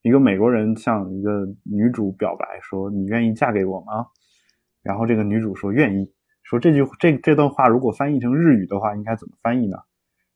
[0.04, 4.06] 一个美国人向一个女主表白说你愿意嫁给我吗？
[4.84, 9.78] 然后这个女主说愿意，说这句这这段话如果翻译成日语的话，应该怎么翻译呢？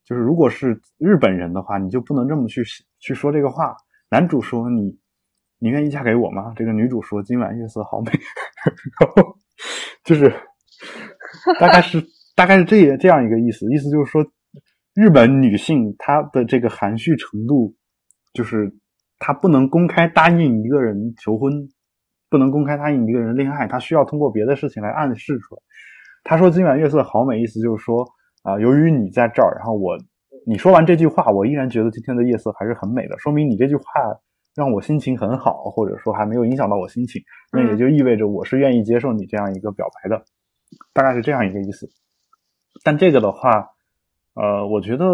[0.04, 2.64] 就是如果是日本人的话，你就不能这么去
[3.00, 3.76] 去说这个话。
[4.10, 4.98] 男主说你
[5.60, 6.54] 你愿意嫁给我吗？
[6.56, 8.12] 这个女主说今晚月色好美，
[9.00, 9.38] 然后
[10.04, 10.34] 就是
[11.60, 12.04] 大概是
[12.42, 14.26] 大概是这这样一个意思，意思就是说
[14.96, 17.76] 日本女性她的这个含蓄程度，
[18.34, 18.74] 就是
[19.20, 21.54] 她不能公开答应一个人求婚，
[22.32, 25.62] 不能公开答应一个人恋爱，她需要通过别的事情来暗示出来。
[26.24, 28.04] 她说今晚月色好美，意思就是说。
[28.42, 29.96] 啊，由于你在这儿，然后我
[30.48, 33.84] 你说完这句话，我依然觉得今天的夜色还是很美的，说明你这句话
[34.56, 37.22] 让我心情很好，或者说还没有影响到我心情，
[37.54, 40.26] 那也就意味着我是愿意接受你这样一个表白的，
[40.92, 41.88] 大概是这样一个意思。
[42.84, 43.70] 但这个的话，
[44.34, 45.06] 呃，我觉得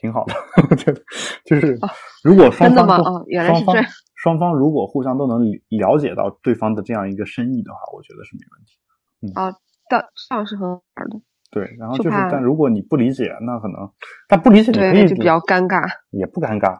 [0.00, 0.34] 挺好的，
[0.70, 1.00] 我觉得
[1.44, 1.78] 就是
[2.22, 8.78] 如果双方都、哦、原来是双方这样双方如果互相都能了解到对方的这样一个深意的话，我觉得是没问题。
[9.20, 9.56] 嗯啊，
[9.88, 11.20] 但这样是很好的。
[11.50, 13.90] 对，然后就是，就但如果你不理解，那可能，
[14.28, 15.82] 但不理解你可对，以就比较尴尬。
[16.10, 16.76] 也不尴尬，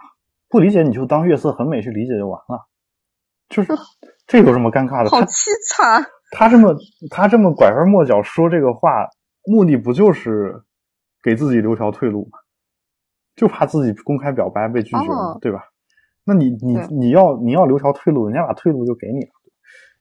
[0.48, 2.66] 不理解你就当月色很美去理解就完了，
[3.48, 3.72] 就是
[4.26, 5.10] 这有什么尴尬的？
[5.10, 6.04] 好凄惨。
[6.32, 6.76] 他这么
[7.10, 9.08] 他这么拐弯抹角说这个话，
[9.48, 10.62] 目的不就是
[11.22, 12.38] 给自己留条退路吗？
[13.34, 15.64] 就怕自己公开表白被拒绝，哦对吧？
[16.24, 19.30] 那你你你要你要留条退路，人家把退路就给你了，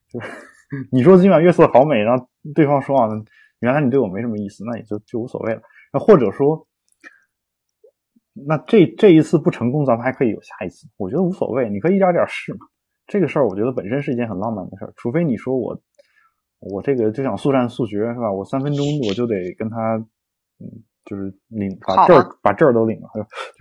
[0.10, 0.31] 就是
[0.91, 3.10] 你说今晚月色好美，然后对方说啊。
[3.60, 5.60] 原来你对我没什么意思，那也就就无所谓了。
[5.91, 6.67] 那或者说，
[8.45, 12.60] 那这这一次不成功，咱们还可以有下一次，我觉得无所谓，你可以一点点试嘛。
[13.07, 15.75] 这个事儿，我觉得本身是一件很浪漫的事儿，除非你说我
[16.60, 18.32] 我这个就想速战速决是吧？
[18.32, 19.96] 我三分钟我就得跟他，
[20.60, 20.65] 嗯，
[21.06, 23.10] 就是领把证儿把证儿都领了，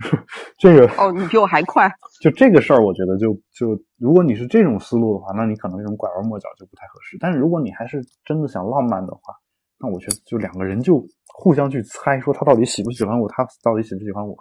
[0.01, 0.25] 就是
[0.57, 1.87] 这个哦，你比我还快。
[2.21, 7.17] 就这个事儿，我觉得就就如果你是这种思路的话，那你可能这种拐弯抹角就不太合适。
[7.19, 9.33] 但是如果你还是真的想浪漫的话，
[9.79, 14.35] 那我觉得就两个人就互相去猜，说他到底喜不喜欢我，他到底喜不喜欢我，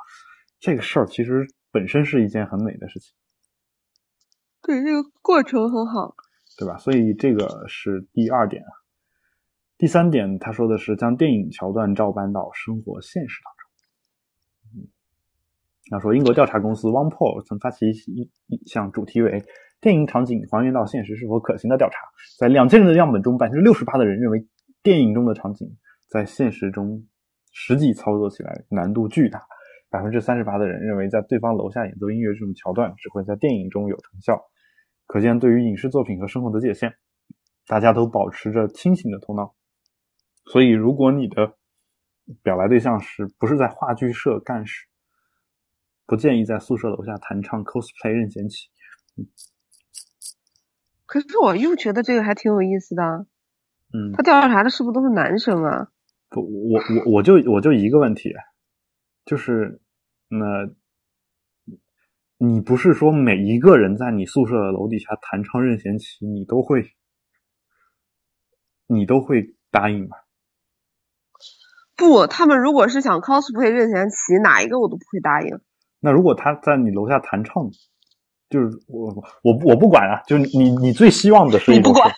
[0.59, 3.13] 这个事儿其实本身是一件很美的事情。
[4.63, 6.15] 对，这个过程很好，
[6.57, 6.77] 对吧？
[6.79, 8.71] 所以这个是第二点啊。
[9.79, 14.83] 第三点，他说的是将电影桥段照搬到生活现实当中。
[14.83, 14.89] 嗯，
[15.91, 19.45] 他说英国调查公司 o n e p o 曾发起一一项主题为
[19.81, 21.97] “电影场景还原到现实是否可行”的调查，
[22.39, 24.47] 在两千人的样本中，百分之六十八的人认为。
[24.83, 25.69] 电影中的场景
[26.07, 27.05] 在现实中
[27.51, 29.43] 实际操作起来难度巨大，
[29.91, 34.41] 百分之三十八的人认为在对方楼下演奏音乐这种桥段只会在电影中有成效。
[35.07, 36.97] 可见，对于影视作品和生活的界限，
[37.67, 39.55] 大家都保持着清醒的头脑。
[40.45, 41.57] 所以，如果你的
[42.43, 44.87] 表白对象是不是在话剧社干事，
[46.07, 48.69] 不建议在宿舍楼下弹唱 cosplay 任贤齐。
[51.07, 53.27] 可是，我又觉得这个还挺有意思的。
[53.95, 55.89] 嗯，他调查的是不是都是男生啊？
[56.29, 58.35] 不，我我我就我就一个问题，
[59.25, 59.81] 就是
[60.29, 60.69] 那，
[62.39, 66.85] 你不是说每一个人在你宿舍的楼底下弹唱任贤齐，你都会，
[68.87, 70.17] 你都会答应吗？
[71.97, 75.61] 不，他们如果是想 cosplay 任贤齐，哪一个我都不会答应。
[76.01, 77.71] 那如果他在你楼下弹唱，
[78.51, 79.07] 就是我
[79.43, 82.13] 我我不管啊，就你你最希望的是你不管。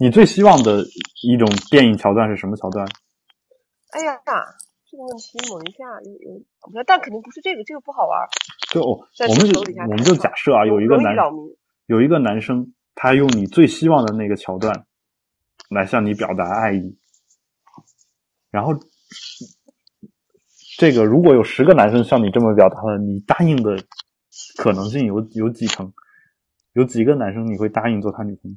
[0.00, 0.82] 你最希望的
[1.22, 2.84] 一种电影桥段是什么桥段？
[3.92, 4.18] 哎呀，
[4.94, 6.12] 这个问题猛一下有
[6.72, 8.28] 有，但肯定不是这个，这个不好玩。
[8.70, 11.16] 就我们就我们就假设啊，有一个男
[11.86, 14.86] 有一个男生，他用你最希望的那个桥段
[15.68, 16.96] 来向你表达爱意，
[18.52, 18.72] 然后
[20.78, 23.76] 这个如果有十个男生向你这么表达了，你答应的
[24.56, 25.92] 可能性有有几成？
[26.72, 28.56] 有几个男生你会答应做他女朋友？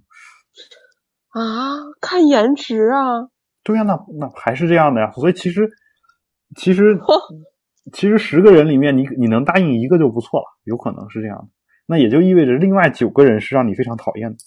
[1.29, 3.29] 啊，看颜值啊！
[3.63, 5.11] 对呀，那那还是这样的呀。
[5.13, 5.69] 所以其实，
[6.55, 6.99] 其实，
[7.93, 11.47] 其实十个人里面，你你能答应一个就不错了，有可能是这样的。
[11.85, 14.37] 那也就意味着另外九个人是让你非常讨厌的。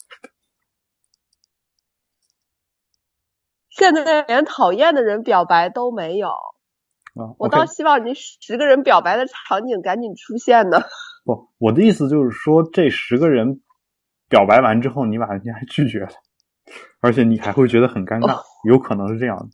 [3.68, 7.32] 现在连讨厌的人表白都没有啊！
[7.38, 10.82] 我倒希望你十个人表白的场景赶紧出现呢。
[11.24, 13.62] 不，我的意思就是说，这十个人
[14.28, 16.10] 表白完之后，你把人家拒绝了。
[17.00, 19.48] 而且你还会觉得很尴尬，有可能是这样的。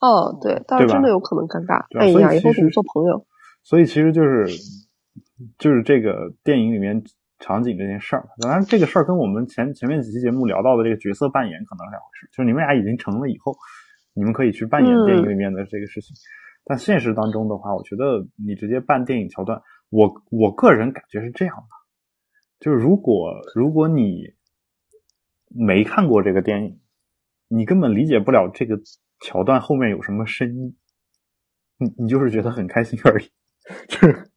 [0.00, 1.84] 哦，对，但是真的有可能尴尬。
[1.98, 3.26] 哎呀，以后怎么做朋友？
[3.62, 4.46] 所以其实就是，
[5.58, 7.02] 就是这个电影里面
[7.38, 8.28] 场景这件事儿。
[8.40, 12.28] 当然，这个事儿跟我们前前面几期节目聊到的这个角色扮演可能是两回事。
[12.30, 13.56] 就是你们俩已经成了以后，
[14.14, 16.14] 你们可以去扮演电影里面的这个事情。
[16.64, 21.68] 但现实当中的话，我觉得你直接扮电影桥段，我我个人感觉是这样的：
[22.60, 24.34] 就是如果如果你。
[25.48, 26.80] 没看过这个电影，
[27.46, 28.76] 你根本理解不了这个
[29.20, 30.76] 桥段后面有什么深意。
[31.78, 33.24] 你你就是觉得很开心而已。
[33.88, 34.30] 就是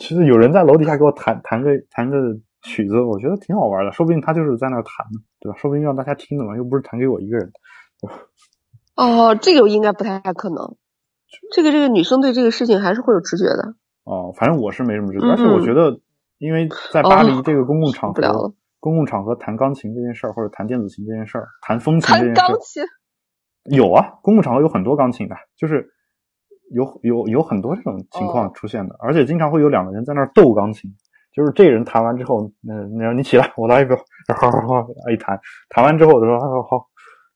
[0.00, 2.16] 其实有人在楼底下给我弹弹个弹个
[2.62, 3.92] 曲子，我觉得挺好玩的。
[3.92, 5.58] 说不定他就是在那弹呢，对吧？
[5.58, 7.52] 说不定让大家听的嘛，又不是弹给我一个人。
[8.96, 10.76] 哦，这个应该不太可能。
[11.52, 13.74] 这个这个女生对这个事情还是会有直觉的。
[14.04, 16.00] 哦，反正我是没什么直觉，而且我觉得，
[16.38, 18.54] 因为在巴黎这个公共场合。
[18.80, 22.86] 公共场合弹钢琴这件事儿，或者弹电子琴这件事儿，弹风琴这件事儿，
[23.70, 25.88] 有啊，公共场合有很多钢琴的，就是
[26.70, 30.90] 有有有很多这种情况出现的，而且经常会有两个人在那儿斗钢琴，
[31.32, 33.96] 就是这人弹完之后，那那你起来，我来一个，
[34.36, 36.86] 好好好，一弹，弹完之后我说，他说好，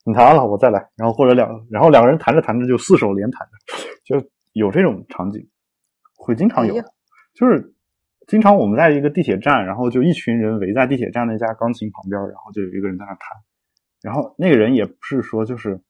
[0.04, 5.48] 你弹完了我再来，然后或者两，然后两个人弹着弹着就四手连弹着，就有这种场景，
[6.16, 6.74] 会经常有，
[7.34, 7.74] 就是。
[8.28, 13.20] 经常我们在一个地铁站，然后就一群人围在地铁站那家钢琴旁边，然后就有一个人在那弹，
[14.00, 15.82] 然后那个人也不是说就是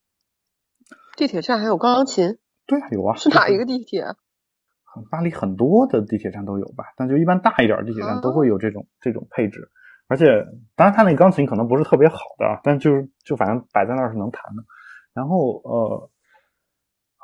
[1.16, 4.04] 地铁站还有钢琴，对啊，有啊，是哪一个地铁？
[5.10, 9.70] 巴黎很多的地铁站都有吧，但就一般大一点地铁站都会有这种这种配置，
[10.08, 10.26] 而且
[10.76, 14.64] 当然他那钢琴可能不是特别好的，但就是就反正摆在那儿是能弹的，
[15.14, 16.10] 然后呃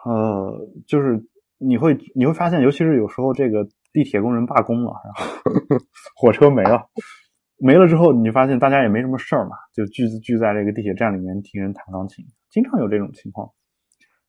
[0.04, 1.24] 呃，就是
[1.58, 3.68] 你会你会发现，尤其是有时候这个。
[3.90, 5.42] 地铁工人罢工了，然后
[6.14, 6.88] 火车没了，
[7.58, 13.50] 没了之后，你发现大家也没什么事儿嘛，就聚聚在这个地铁站里面听人弹钢琴，经常有这种情况。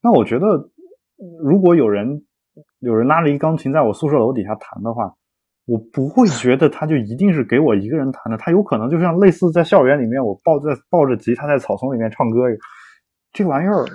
[0.02, 0.70] 那我觉得，
[1.44, 2.24] 如果有人
[2.80, 5.14] 有人拉着一钢琴在我宿舍楼底下弹的话，
[5.66, 12.44] 我不会 觉得他就一定是给我一个人弹的，他有可能就像类似在校园里面，我抱在抱着吉他在草丛里面唱歌。
[13.32, 13.86] 这玩意儿，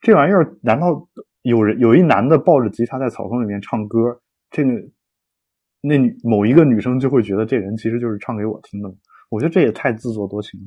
[0.00, 1.06] 这玩意儿，难道
[1.42, 4.70] 有人有一男的抱着吉他在草丛里面唱歌，这个
[5.82, 8.94] 那某一个女生就会觉得这人其实就是唱给我听的吗？
[9.30, 10.66] 我觉得这也太自作多情了。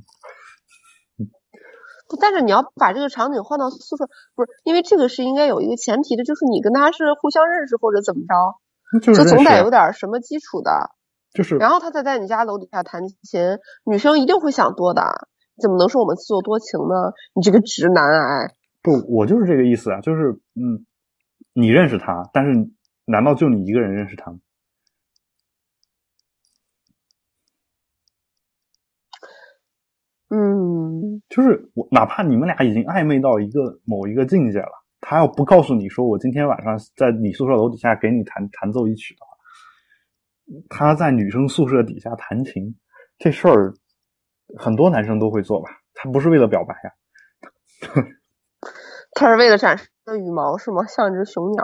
[2.20, 8.59] 但是你要把这个场景换到宿舍，不是因为这个是应该有一个前提的，就是你跟他是互相认识或者怎么着。
[9.01, 10.91] 就总得有点什么基础的，
[11.34, 15.28] 就是然后他再在你家楼底下弹琴，女生一定会想多的，
[15.59, 17.11] 怎么能说我们自作多情呢？
[17.34, 18.53] 你这个直男癌！
[18.84, 20.86] 不，我就是这个意思啊，就是嗯，
[21.53, 22.70] 你认识他，但是
[23.05, 24.38] 难道就你一个人认识他吗？
[30.36, 34.72] 嗯，就是我，哪怕你们俩已经暧昧到一个某一个境界了。
[35.00, 42.76] 他要不告诉你说我今天晚上在你宿舍楼底下给你弹弹奏一曲的话，他在女生宿舍底下弹琴，
[43.20, 43.76] 这事儿
[44.58, 45.70] 很多男生都会做吧？
[45.94, 46.92] 他不是为了表白呀，
[49.14, 49.88] 他是为了展示
[50.20, 50.84] 羽毛是吗？
[50.88, 51.64] 像只雄鸟。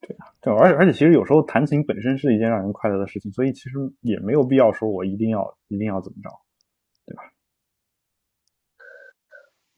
[0.00, 6.30] 对啊，对，而且而且其实有时候弹琴本身是一件让人快乐的事情，所以其实也没有必要说我一定要一定要怎么着，
[7.04, 7.22] 对吧？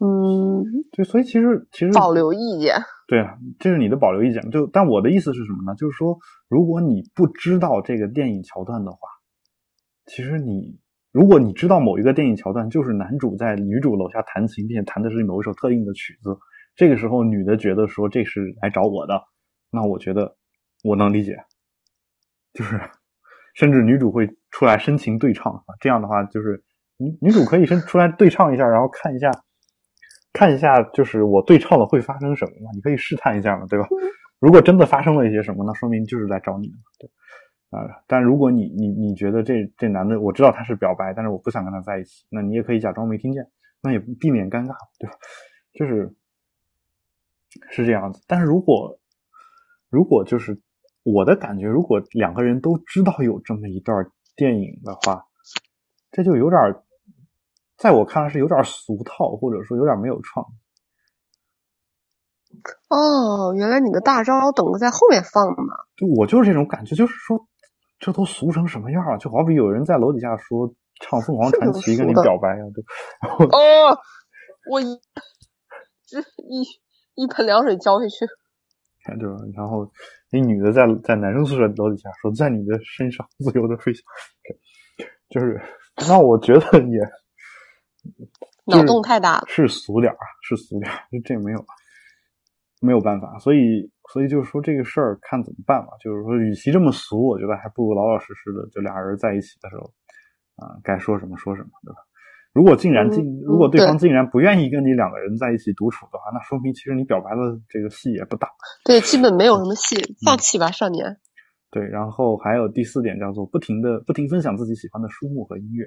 [0.01, 2.77] 嗯，对，所以其实其实保留意见。
[3.09, 4.49] 对啊，这是你的保留意见。
[4.51, 5.75] 就但我的意思是什么呢？
[5.75, 6.17] 就是说，
[6.49, 8.99] 如果你不知道这个电影桥段的话，
[10.07, 10.79] 其实你
[11.11, 16.39] 如果你知道某一个电影桥段就是男主在女主楼下弹琴，并且弹的是某一首特定的曲子，
[16.77, 19.21] 这个时候女的觉得说这是来找我的，
[19.73, 20.37] 那我觉得
[20.85, 21.37] 我能理解。
[22.53, 22.81] 就是
[23.55, 26.63] 甚至女主会出来深情对唱啊，这样的话就是
[26.99, 29.33] 女女主可以先出来对唱一下，然后看一下。
[30.33, 32.71] 看一下，就是我对唱了会发生什么嘛？
[32.75, 33.89] 你可以试探一下嘛，对吧？
[34.39, 37.11] 如果真的发生了一些什么，那说明就是来找你的，对
[37.71, 38.03] 啊。
[38.07, 43.45] 但如果你你你觉得这这男的，我知道他是表白，但是我不想跟他在一起，那你也可以假装没听见，
[43.83, 45.17] 那也避免尴尬，对吧？
[45.73, 46.15] 就是
[47.71, 48.23] 是这样子。
[48.29, 49.01] 但是如果
[49.89, 50.61] 如果就是
[51.03, 54.07] 我的感觉，如果两个人都知道有这么一段
[54.37, 55.25] 电影的话，
[56.13, 56.61] 这就有点。
[57.79, 60.45] 在我看来是有点俗套，或者说有点没有创。
[62.89, 65.77] 哦，原来你的大招等着在后面放嘛。
[65.97, 67.47] 就我就是这种感觉，就是说
[68.01, 69.19] 这都俗成什么样了？
[69.19, 72.83] 就好比有人在楼底下说唱《凤凰传奇》跟你表白呀，就
[73.57, 73.97] 哦，
[74.71, 74.99] 我一
[76.05, 76.65] 这一
[77.15, 78.27] 一盆凉水浇下去，
[79.21, 79.37] 对吧？
[79.55, 79.89] 然后
[80.33, 84.03] 那女的在在男生宿舍楼底下说，在你的身上 自由的飞翔，
[85.31, 85.61] 就是
[86.09, 86.99] 那我觉得也。
[88.67, 91.65] 脑洞太大了，是俗点儿啊，是俗点儿， 这没有
[92.81, 95.93] 没有办法，所以所以就是说这个事儿看怎么办吧。
[96.01, 99.91] 就是说，与其这么俗，我觉得还不如老老实实的，就俩人在一起的时候
[100.57, 101.99] 啊，该说什么说什么，对吧？
[102.53, 108.51] 如果竟然竟如果对方竟然不愿意跟你两个人在一起独处的话，那说明其实你表白的这个戏也不大。
[108.85, 111.19] 对，基本没有什么戏，放弃吧，少年。
[111.71, 115.85] 对，然后还有第四点叫做不停的不停分享自己喜欢的书目和音乐，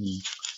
[0.00, 0.51] 嗯。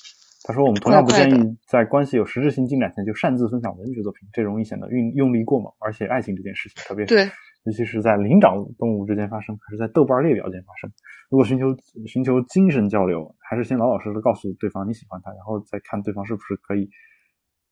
[0.47, 5.73] 他说：“我们同样不建议在关系有实质性进展前就擅自分享文学作品，这容易显得用用力过猛。
[5.79, 7.25] 而且爱情这件事情，特别对，
[7.65, 10.93] 尤其是在灵长动物之间发生，还是在豆瓣列表间发生。
[11.31, 11.75] 如果寻求
[12.07, 16.91] 寻求精神交流，还是先老老实实告诉对方你喜欢他，然后再看对方是不是可以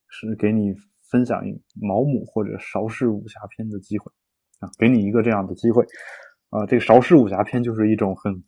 [0.08, 0.72] 是给你
[1.10, 1.42] 分享
[1.78, 4.10] 毛姆或者邵氏武侠片的机会
[4.60, 5.84] 啊，给你一个这样的机会
[6.48, 6.64] 啊。
[6.64, 8.42] 这个邵氏武侠片就是一种很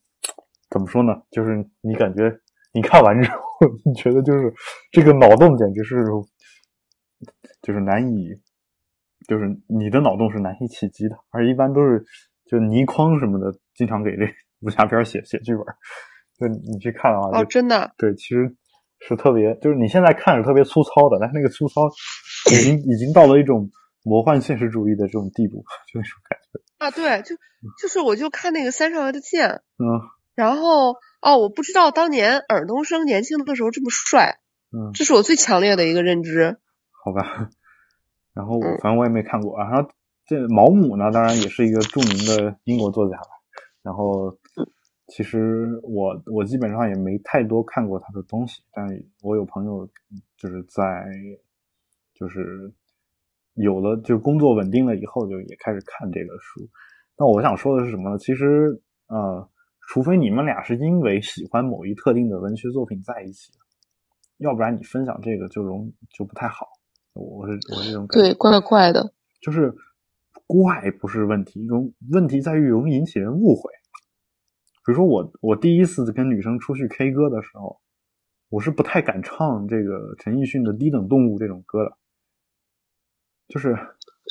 [0.71, 1.13] 怎么说呢？
[1.31, 2.35] 就是你感觉。”
[2.75, 3.39] 你看完之后，
[3.87, 4.53] 你觉得就是
[4.91, 6.05] 这个脑洞简直是，
[7.63, 8.31] 就是难以，
[9.29, 12.05] 就是你的脑洞是难以企及的，而一般都是
[12.47, 14.27] 就倪匡什么的，经常给这
[14.61, 15.65] 武侠片写写剧本，
[16.37, 18.57] 就你去看的话，哦，真的，对，其实
[18.99, 21.83] 是特别，就是你现在看是特别粗糙的，但是那个粗糙
[22.51, 23.71] 已经已经到了一种
[24.03, 26.61] 魔幻现实主义的这种地步，就那种感觉。
[26.79, 27.37] 啊，对，就
[27.81, 30.01] 就是我就看那个三少爷的剑，嗯，
[30.35, 30.97] 然后。
[31.25, 36.59] 哦，我不知道当年尔冬升年轻的时候这么帅，嗯，这是我最强烈的一个认知。
[37.03, 37.49] 好吧，
[38.35, 39.59] 然后反正我也没看过。
[39.59, 39.91] 然后
[40.27, 43.29] 这毛姆呢，当然也是一个著名的英国作家吧。
[43.83, 44.37] 然后
[45.07, 48.87] 其实我我基本上也没太多看过他的东西，但
[49.23, 49.89] 我有朋友
[50.37, 51.07] 就是在
[52.13, 52.71] 就是
[53.55, 56.69] 有了就工作稳定了以后，就也开始看这个书。
[57.17, 58.19] 那我想说的是什么呢？
[58.19, 59.49] 其实呃。
[59.89, 63.53] 除非你们俩是因为喜欢某一特定的文学作品在一起，
[64.39, 66.67] 要不然你分享这个就容就不太好。
[67.13, 69.13] 我是我是这种感觉，对，怪怪的。
[69.41, 69.73] 就是
[70.47, 73.71] 怪不是问题，容问题在于容易引起人误会。
[74.85, 77.81] 比如说我我第一次跟女生出去 K 歌的时候，
[78.49, 81.97] 我是不太敢唱这个陈奕迅的《低等动物》这种歌的，
[83.49, 83.73] 就是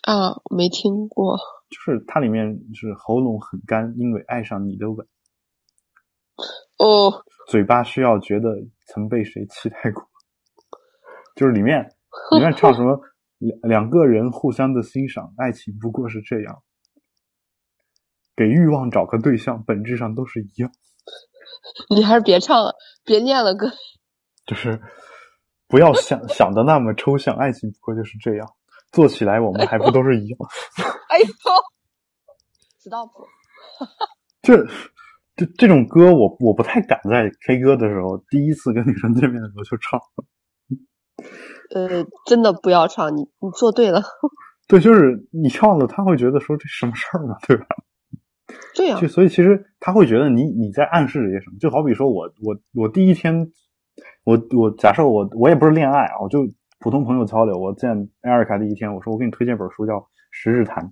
[0.04, 1.38] 啊，没听过。
[1.70, 5.08] 就是它里面是喉咙很干，因为爱上你的吻。
[6.78, 8.50] 哦，嘴巴需要觉得
[8.88, 10.04] 曾被谁期待过，
[11.36, 11.84] 就是里面
[12.32, 13.00] 里面唱什么
[13.40, 16.64] 两两个人互相的欣赏，爱情不过是这样，
[18.36, 20.72] 给欲望找个对象，本质上都是一样。
[21.90, 22.74] 你还是别唱了，
[23.04, 23.72] 别念了，哥。
[24.46, 24.82] 就是
[25.68, 28.48] 不要想想的那么抽象，爱情不过就是这样，
[28.92, 30.40] 做起来我们还不都是一样。
[31.10, 31.26] 哎呦，
[32.80, 33.10] stop！
[34.42, 34.58] 这
[35.36, 40.00] 这这种歌，我我不太敢在 K 歌的时候，第一次跟女生见面的时候就唱。
[41.74, 44.02] 呃，真的不要唱，你你做对了。
[44.68, 47.66] 对，就是你唱了，他会觉得说这什么事儿嘛，对吧？
[48.76, 53.52] 对呀、就所以其实他会觉得你你在暗示着些什么，就好比说我我我第一天，
[54.26, 56.40] 我我假设我我也不是恋爱啊，我就
[56.80, 57.90] 普通朋友交流，我见
[58.22, 59.94] 艾瑞卡第一天，我说我给你推荐本书叫
[60.32, 60.84] 《十日谈》，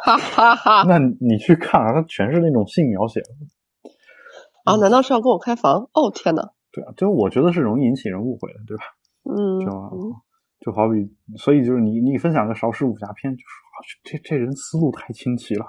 [0.00, 0.84] 哈哈哈。
[0.86, 3.20] 那你去看啊，它全是那种性描写，
[4.64, 5.88] 啊，难道是要跟我开房？
[5.92, 6.52] 哦，天哪！
[6.70, 8.84] 对啊，就我觉得是容易引起人误会的，对吧？
[9.24, 10.16] 嗯就
[10.60, 15.66] 就好比，所以就是你你分享个邵氏武侠片，就说啊这这人思路太清奇了，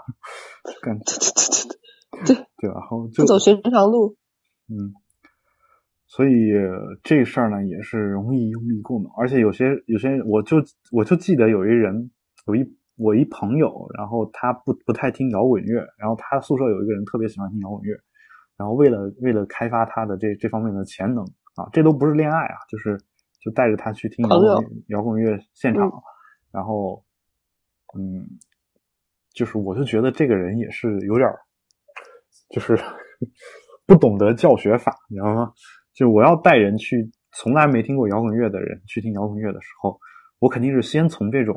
[0.82, 1.03] 感觉
[2.26, 2.80] 对对对吧？
[2.80, 4.15] 然后就不走寻常路。
[4.69, 4.93] 嗯，
[6.07, 10.57] 所以呃这事儿呢也是容易用力过猛，而且有些有些我就
[10.91, 12.11] 我就记得有一人
[12.47, 12.63] 有一
[12.95, 17.95] 我一朋友，然后他不不太听摇滚乐，然后他宿舍有一个人特别喜欢听摇滚乐，
[18.57, 21.23] 然后为了为了开发他的这这方面的潜能
[21.55, 22.97] 啊，这都不是恋爱啊，就是
[23.41, 25.91] 就带着他去听摇滚摇滚乐现场，
[26.51, 27.03] 然后
[27.97, 28.25] 嗯，
[29.33, 31.39] 就是我就觉得这个人也是有点儿
[32.49, 32.77] 就是
[33.85, 35.51] 不懂得教学法，你知道吗？
[35.93, 39.99] 就我要带人去从来没听过摇滚乐的人去听摇滚乐的时候，
[40.39, 41.55] 我肯定是先从这种，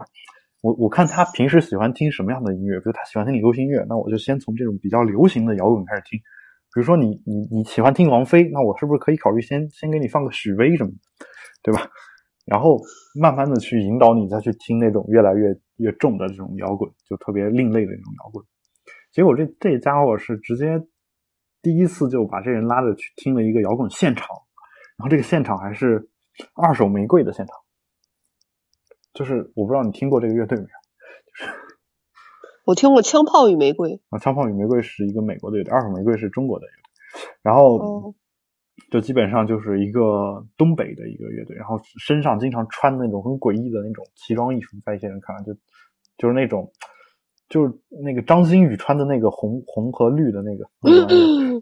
[0.60, 6.18] 我我看他平时喜欢听什么样的音乐，比如他喜欢听流行乐，那我就先从这种比较流行的摇滚开始听。
[6.74, 10.96] 比如说你你你喜欢听王菲，那我是不是可以考虑先先给你放个许巍什么的，
[11.62, 11.88] 对吧？
[12.44, 12.78] 然后
[13.20, 15.48] 慢慢的去引导你再去听那种越来越
[15.78, 18.44] 越重的这种摇滚，就特别另类的那种摇滚。
[19.10, 20.80] 结果这这家伙是直接
[21.62, 24.28] 第一次就把这人拉着去听了一个摇滚现场，
[24.98, 26.08] 然后这个现场还是
[26.54, 27.56] 二手玫瑰的现场，
[29.16, 30.68] 就是我不知道你听过这个乐队没有？
[32.66, 33.90] 我听过《枪炮与玫瑰》。
[34.10, 38.14] 啊，枪炮与玫瑰是一个美国的乐队，二手玫瑰是中国的乐队，然后哦
[38.90, 45.54] 就基本上就是一个东北的一个乐队，然后身上经常穿那种很诡异的那种奇装异服，在一些人看来就
[46.18, 46.70] 就是那种
[47.48, 47.72] 就是
[48.04, 50.68] 那个张馨予穿的那个红红和绿的那个，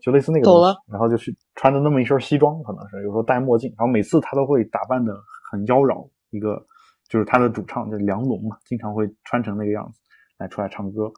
[0.03, 5.15] 就类似那个东西懂了，然后就是穿的那么一身西装，可能是有时候戴墨镜，然后每次他都会打扮的
[5.51, 6.67] 很妖娆，一个
[7.09, 10.01] 就是他的主唱就是梁龙嘛，经常会穿成那个样子
[10.39, 11.13] 来出来唱歌，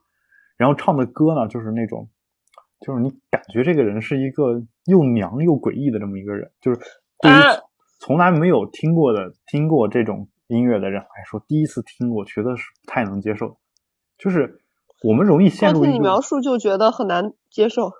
[0.57, 2.09] 然后唱的歌呢就是那种，
[2.80, 6.80] 就是你感觉这个人是一个又娘又诡异的这么一个人，就是
[7.20, 7.57] 对于啊
[7.99, 13.57] 从来没有听过的听过这种音乐的人来说，第一次听我觉得是不太能接受，
[14.18, 14.61] 就是
[15.03, 17.93] 我们容易陷入一个描述就觉得很难接受。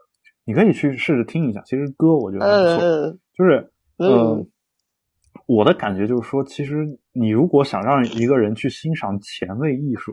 [0.45, 4.09] 你可以去试着听一下，其实歌我觉得还不错，嗯就是嗯。
[4.09, 4.47] 呃，
[5.47, 10.13] 我的感觉就是说，其实你如果想让一个人去欣赏前卫艺术，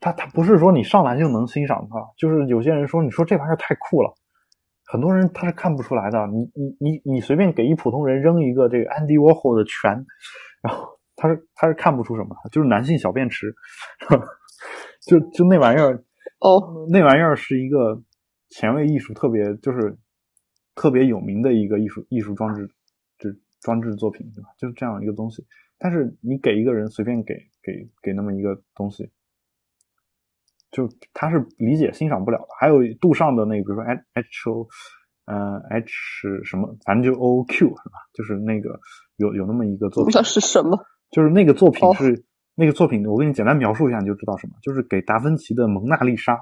[0.00, 4.12] 他他不是说你上来就能欣赏他，就是有些人说你说这玩意儿太酷了，
[4.86, 6.26] 很多人他是看不出来的。
[6.28, 9.92] 你你你你随便给一普通人扔一个这个安迪沃霍的拳，
[10.62, 13.54] 然后他是他是看不出什么，就是男性小便池，
[15.06, 15.94] 就就那玩意儿，
[16.40, 18.02] 哦，那玩意儿是一个
[18.48, 19.96] 前卫艺术特别就是
[20.74, 22.74] 特别有名的一个艺术艺术装置，就是
[23.62, 24.50] 装置作品，对吧？
[24.58, 25.46] 就是这样一个东西。
[25.78, 29.10] 但是你给一个人随便给给给那么一个东西，
[30.70, 32.46] 就他是理解欣赏不了的。
[32.60, 34.68] 还有杜尚的那个，比如说 H H O，
[35.26, 37.98] 呃 H 什么，反正就 O Q 是吧？
[38.12, 38.78] 就是那个
[39.16, 40.78] 有有那么一个作品，那是什么？
[41.10, 46.34] 就是那个作品哦是、那个作品，我给你简单描述一下，你就知道什么，就是给达芬奇的《蒙娜丽莎》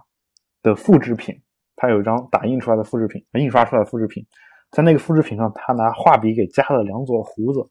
[0.62, 1.40] 的复制品，
[1.76, 4.26] 它有一张打印出来的复制品，印刷出来的复制品，
[4.70, 7.70] 在那个复制品上，他拿画笔给加了两撮胡子，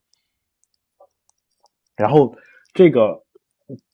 [1.95, 2.35] 然后
[2.73, 3.23] 这个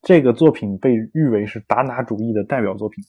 [0.02, 3.04] 这个作品被誉为是达拿主义的代表作品。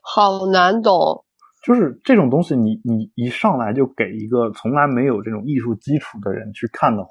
[0.00, 1.24] 好难懂。
[1.62, 7.10] 就是这种东西你，你一上来就给一个从来没有这种艺术基础的人去看的话，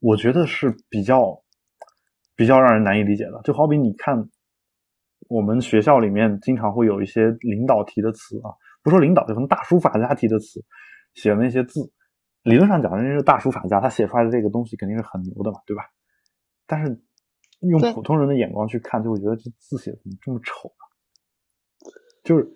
[0.00, 1.40] 我觉得是比较
[2.34, 3.40] 比较让人难以理解的。
[3.44, 4.28] 就好比你看
[5.28, 8.50] 我们学校里面经常会有一些领导提的词啊，
[8.82, 10.64] 不说领导，就可能大书法家提的词，
[11.14, 11.92] 写的那些字，
[12.42, 15.84] 理论上讲，人家是大书法家，他写出来的这个东西肯定是很牛的嘛，对吧？
[16.66, 17.02] 但是
[17.60, 20.82] 用普通人的眼光去看，就会觉得这字写的怎么这么丑啊？
[22.24, 22.48] 就是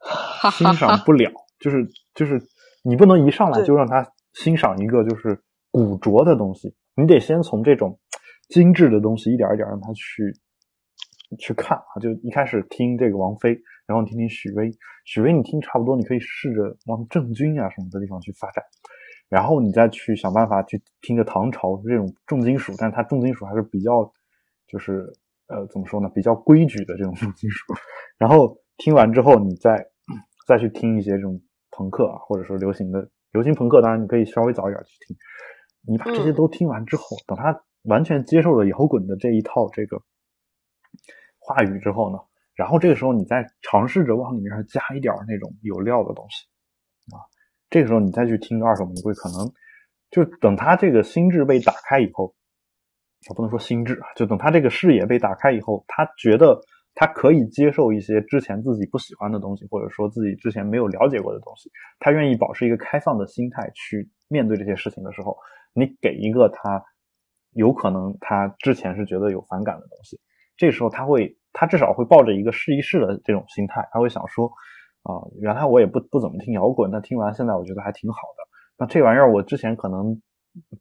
[0.52, 2.40] 欣赏不了，就是就是
[2.82, 7.98] 你不能一上来就让他欣赏一个就是古拙的东西，你得先从这种
[8.48, 10.32] 精致的东西一点一点让他去
[11.38, 12.00] 去看啊。
[12.00, 14.70] 就一开始听这个王菲，然后你听听许巍，
[15.04, 18.64] 许巍你听差不多，你可以试着往郑钧啊什么的地方去发展，
[19.28, 24.12] 然后你再去想办法去听个唐朝这种重金属，但是它重金属还是比较
[24.66, 25.12] 就是
[25.48, 27.72] 呃怎么说呢，比较规矩的这种重金属，
[28.18, 28.58] 然后。
[28.78, 29.86] 听完之后，你再
[30.48, 35.16] 再去听一些这种朋克啊，或者说流行的流行朋克，当然你可以稍微早一点去听。
[35.86, 40.02] 你把这些都听完之后，等他完全接受了摇滚的这一套这个
[41.38, 42.18] 话语之后呢，
[42.62, 46.46] 然后这个时候你再尝试着往里面加一点那种有料的东西
[47.12, 47.18] 啊，
[47.68, 49.52] 这个时候你再去听二手玫瑰，可能
[50.10, 52.32] 就等他这个心智被打开以后，
[53.28, 56.60] 我不能说心智啊，就等他这个视野被打开以后，他觉得。
[56.94, 61.70] 他可以接受一些之前自己不喜欢的东西，或者说自己之前没有了解过的东西。
[61.98, 65.34] 他愿意保持一个开放的心态去面对这些事情的时候，
[65.72, 66.84] 你给一个他
[67.52, 70.20] 有可能他之前是觉得有反感的东西，
[70.54, 74.46] 这时候他会，他至少会抱着一个试一试的这种心态，他会想说，
[75.02, 78.48] 啊，原来我也不不怎么听摇滚，那听完现在我觉得还挺好的。
[78.78, 80.20] 那这玩意儿我之前可能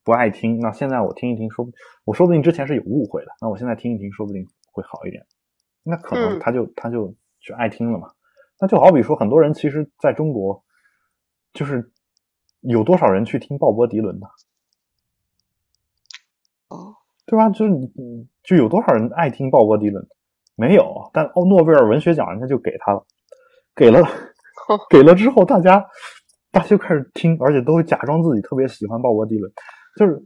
[0.03, 1.67] 不爱听，那现在我听一听，说
[2.05, 5.25] 我说不定之前是有误会的，那我现在听一听，说不定会好一点。
[5.83, 8.11] 那可能他就他就就爱听了嘛，
[8.59, 10.63] 那就好比说很多人其实在中国，
[11.53, 11.91] 就是
[12.61, 14.27] 有多少人去听鲍勃迪伦的，
[16.69, 16.95] 哦，
[17.25, 17.49] 对吧？
[17.49, 20.07] 就是你就有多少人爱听鲍勃迪伦？
[20.55, 23.03] 没有，但奥诺贝尔文学奖人家就给他了，
[23.75, 24.01] 给了，
[24.89, 25.83] 给了之后大家
[26.51, 29.51] 大家就开始听，而且都会假装自己特别喜欢鲍勃迪伦，
[29.97, 30.23] 就是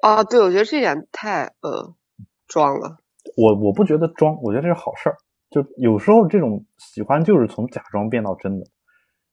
[0.00, 1.94] 啊，对，我觉得这点太呃
[2.46, 2.96] 装了。
[3.36, 5.16] 我我不觉得装，我觉得这是好事儿。
[5.50, 8.66] 就有时候这种喜欢就是从假装变到真的。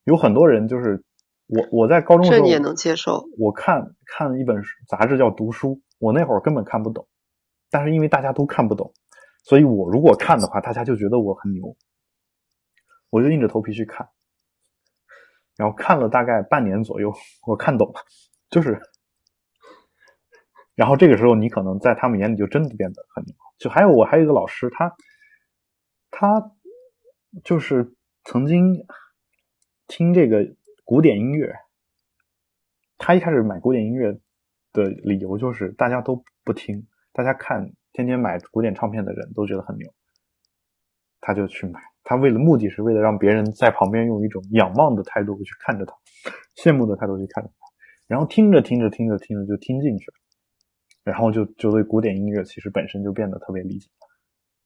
[0.03, 1.03] 有很多人就是
[1.47, 3.23] 我我在高中时候，这你也能接受。
[3.37, 4.55] 我看看一本
[4.87, 5.69] 杂志叫《读书》，
[5.99, 7.07] 我那会儿根本看不懂，
[7.71, 8.93] 但是因为大家都看不懂，
[9.45, 11.77] 所以我如果看的话，大家就觉得我很牛，
[13.11, 14.09] 我就硬着头皮去看。
[15.55, 17.13] 然后看了大概半年左右，
[17.45, 18.01] 我看懂了，
[18.49, 18.81] 就是。
[20.73, 23.35] 然后这个时候，你可能在他们眼里就真的变得很牛。
[23.57, 24.93] 就还有我还有一个老师，他
[26.09, 26.51] 他
[27.43, 28.85] 就是曾经
[29.87, 30.43] 听这个
[30.83, 31.55] 古典音乐。
[32.97, 34.19] 他一开始买古典音乐
[34.73, 39.87] 的理由就是大家都不听，大家看天天买古典唱片的人都觉得很牛，
[41.21, 41.79] 他就去买。
[42.03, 45.93] 他为了目的是为了让别人在旁边用一种仰望的态度去看着他，
[46.57, 47.67] 羡慕的态度去看着他，
[48.07, 50.13] 然后听着听着听着听着就听进去了。
[51.05, 53.87] 然后就就对古典音乐其实本身就变得特别理解。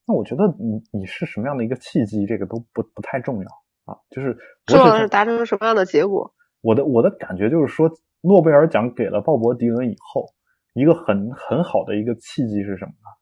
[0.07, 3.47] 那我觉得你你是什么样的一个契机，这个都不不太重要
[3.85, 3.99] 啊。
[4.09, 6.33] 就是重要的是达成什么样的结果。
[6.61, 10.25] 我的我的感觉就是说，诺贝尔奖给了鲍勃迪伦以后，
[10.73, 13.18] 一个很很好的一个契机是什么呢？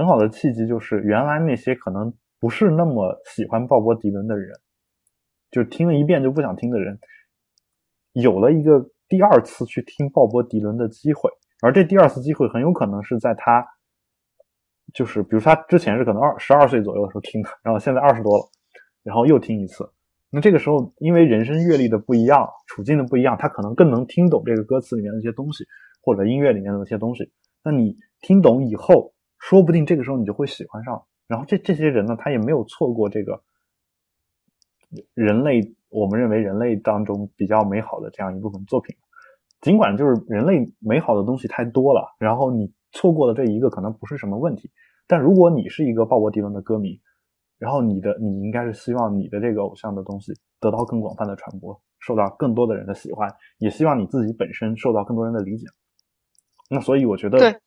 [0.00, 4.58] 很好的契机就是原来那些可能不是那么喜欢鲍勃迪伦的人，
[5.50, 6.98] 就听了一遍就不想听的人，
[8.14, 11.30] 有了一个第二次去听鲍勃迪伦的机会。
[11.60, 13.62] 而这第二次机会很有可能是在他，
[14.94, 18.48] 就是比如他之前是可能二十二岁左右的时候听的，然后现在二十多了，
[19.02, 19.86] 然后又听一次。
[20.30, 25.66] 那这个时候，因为人生阅历的不一样，处境的不一样，他可能更能听懂这个歌词里面的一些东西，
[26.00, 27.30] 或者音乐里面的那些东西。
[27.62, 31.02] 那你听懂以后，说不定这个时候你就会喜欢上。
[31.26, 33.42] 然后这这些人呢，他也没有错过这个
[35.14, 38.94] 人类我们认为人类当中比较美好的这样一部分作品。
[39.60, 44.70] 尽管就是人类美好的东西太多了，然后你错过了这一个可能不是什么问题。
[45.06, 47.00] 但如果你是一个鲍勃迪伦的歌迷，
[47.58, 53.28] 然后你的你应该是希望你的这个偶像的东西得到更广泛的传播，受到更多的人的喜欢，
[53.58, 55.66] 也希望你自己本身受到更多人的理解。
[56.70, 57.60] 那所以我觉得，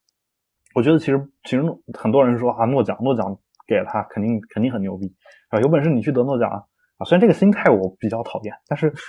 [0.74, 1.64] 我觉得其实其实
[1.94, 5.14] 很多人说啊，诺奖诺奖给了他，肯定肯定很牛逼
[5.50, 6.64] 啊，有本事你去得诺奖啊！
[6.98, 8.94] 啊，虽然这个心态我比较讨厌，但是。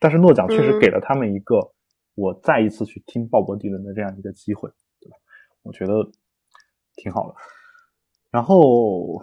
[0.00, 1.72] 但是诺奖确实给了他们一个
[2.14, 4.70] 我再一次去听鲍勃迪伦的这样一个机会，
[5.00, 5.16] 对吧？
[5.62, 6.08] 我觉得
[6.94, 7.34] 挺好的。
[8.30, 9.20] 然后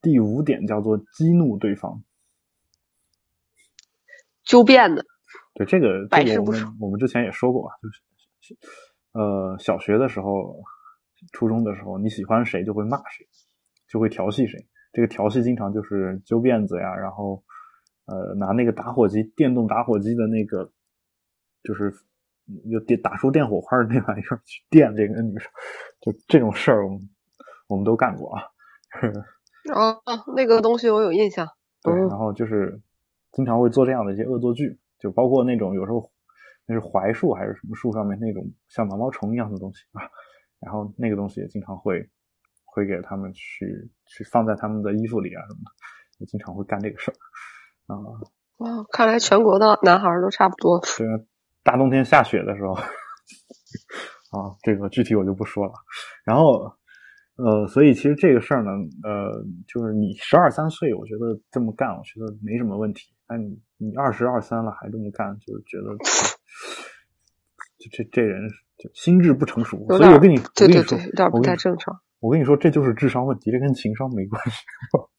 [0.00, 2.00] 第五点叫做激怒对方，
[4.44, 5.04] 纠辩的。
[5.54, 8.56] 对这个，这个我们我们之前也说过吧，就是
[9.16, 10.62] 呃，小学的时候、
[11.32, 13.26] 初中的时候，你喜欢谁就会骂谁，
[13.88, 14.66] 就会调戏谁。
[14.92, 17.42] 这个调戏经常就是揪辫子呀，然后
[18.04, 20.70] 呃拿那个打火机，电动打火机的那个，
[21.62, 21.92] 就是
[22.64, 25.50] 有电打出电火花的那玩意儿去电这个女生，
[26.00, 27.00] 就这种事儿我们
[27.68, 28.42] 我们都干过啊。
[29.74, 30.00] 哦，
[30.36, 31.48] 那个东西我有印象。
[31.82, 32.80] 对，然后就是
[33.32, 36.10] 经常会做这样的一些恶作剧，就包括那种有时候
[36.66, 40.02] 那是槐树还是什么树上面那种像毛毛虫一样的东西啊，
[40.60, 42.08] 然后那个东西也经常会
[42.64, 45.70] 会给他们去去放在他们的衣服里啊什么的，
[46.18, 47.14] 也经常会干这个事儿
[47.86, 47.96] 啊。
[48.58, 50.80] 哇，看来全国的男孩都差不多。
[50.98, 51.20] 对啊，
[51.62, 55.72] 大冬天下雪的时候啊，这个具体我就不说了。
[56.24, 56.72] 然后。
[57.38, 58.70] 呃，所以其实这个事儿呢，
[59.04, 63.14] 呃，就是你十二三岁，我觉得这么干，我觉得没什么问题。
[63.26, 66.35] 但你你二十二三了还这么干，就是觉得，就
[67.90, 68.48] 这这人
[68.78, 69.86] 就心智不成熟。
[69.88, 72.00] 所以我跟你对对对，有点不太正常。
[72.20, 74.56] 我跟你说，这就是智商问题，这跟情商没关系。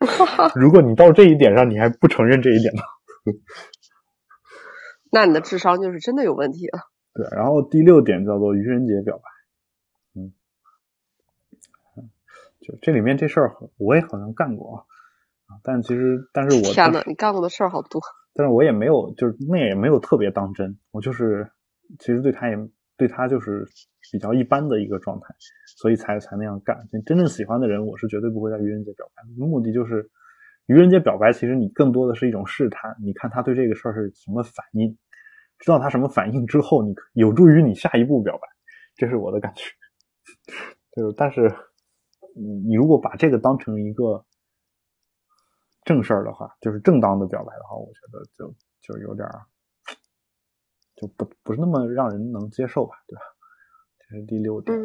[0.54, 2.82] 如果你到这一点上你还不承认这一点呢，
[5.10, 6.80] 那你的智商就是真的有问题了。
[7.14, 9.22] 对，然后第六点叫做愚人节表白。
[10.16, 10.32] 嗯
[12.60, 14.84] 就这里面这事儿，我也好像干过啊，
[15.54, 18.00] 啊，但其实，但是我天呐，你干过的事儿好多。
[18.34, 21.48] 但是我也没有，就是那也没有特别当真，我就是
[21.98, 22.56] 其实对他也
[22.96, 23.66] 对他就是
[24.12, 25.26] 比较一般的一个状态，
[25.78, 26.76] 所以才才那样干。
[27.06, 29.22] 真正喜欢的人，我是绝对不会在愚人节表白。
[29.36, 30.10] 目的就是
[30.66, 34.96] 愚人节表白，其实你更多的是一种试探，你看他对这个事儿是什么反应，
[35.58, 38.48] 知道他什么反应之后，你有助于你下一步表白，
[38.96, 39.64] 这是我的感觉。
[40.96, 41.50] 就是但是。
[42.36, 44.24] 你你如果把这个当成一个
[45.84, 49.28] 正事儿的话，就是正当的表白的话，我觉得就就有点
[50.96, 53.22] 就不不是那么让人能接受吧，对吧？
[53.98, 54.76] 这是第六点。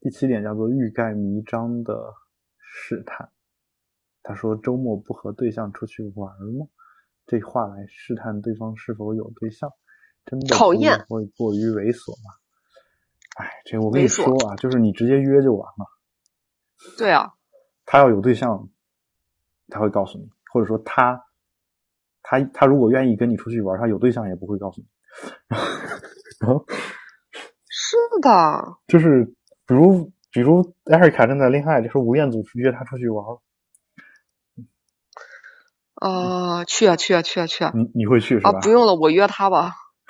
[0.00, 2.14] 第七点叫做欲盖弥彰的
[2.58, 3.30] 试探。
[4.22, 6.66] 他说周末不和对象出去玩吗？
[7.26, 9.70] 这话来试探对方是否有对象，
[10.24, 10.56] 真的
[11.08, 12.34] 会过于猥琐吗？
[13.36, 15.86] 哎，这我跟你说啊，就是你直接约就完了。
[16.98, 17.34] 对啊，
[17.86, 18.68] 他要有对象，
[19.70, 21.24] 他会告诉你，或者说他，
[22.22, 24.86] 他他如果愿意跟你出去玩，他有对象也不会告诉你。
[26.40, 26.64] 然后
[27.68, 29.24] 是的，就是
[29.66, 33.24] 比如比如艾瑞卡正在恋爱，就说吴彦祖约他出去玩。
[35.94, 37.72] 啊，去啊去啊去啊去啊！
[37.74, 38.50] 你你会去是吧？
[38.50, 39.72] 啊，不用了，我约他吧。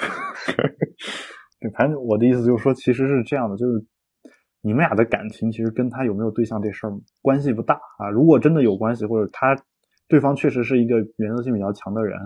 [1.60, 3.84] 对，反正我的意思就是说，其实是这样的，就是。
[4.62, 6.92] 你们俩的感情其实跟他有没有对象这事儿
[7.22, 8.10] 关系不大啊。
[8.10, 9.56] 如果真的有关系，或者他
[10.08, 12.18] 对方确实是一个原则性比较强的人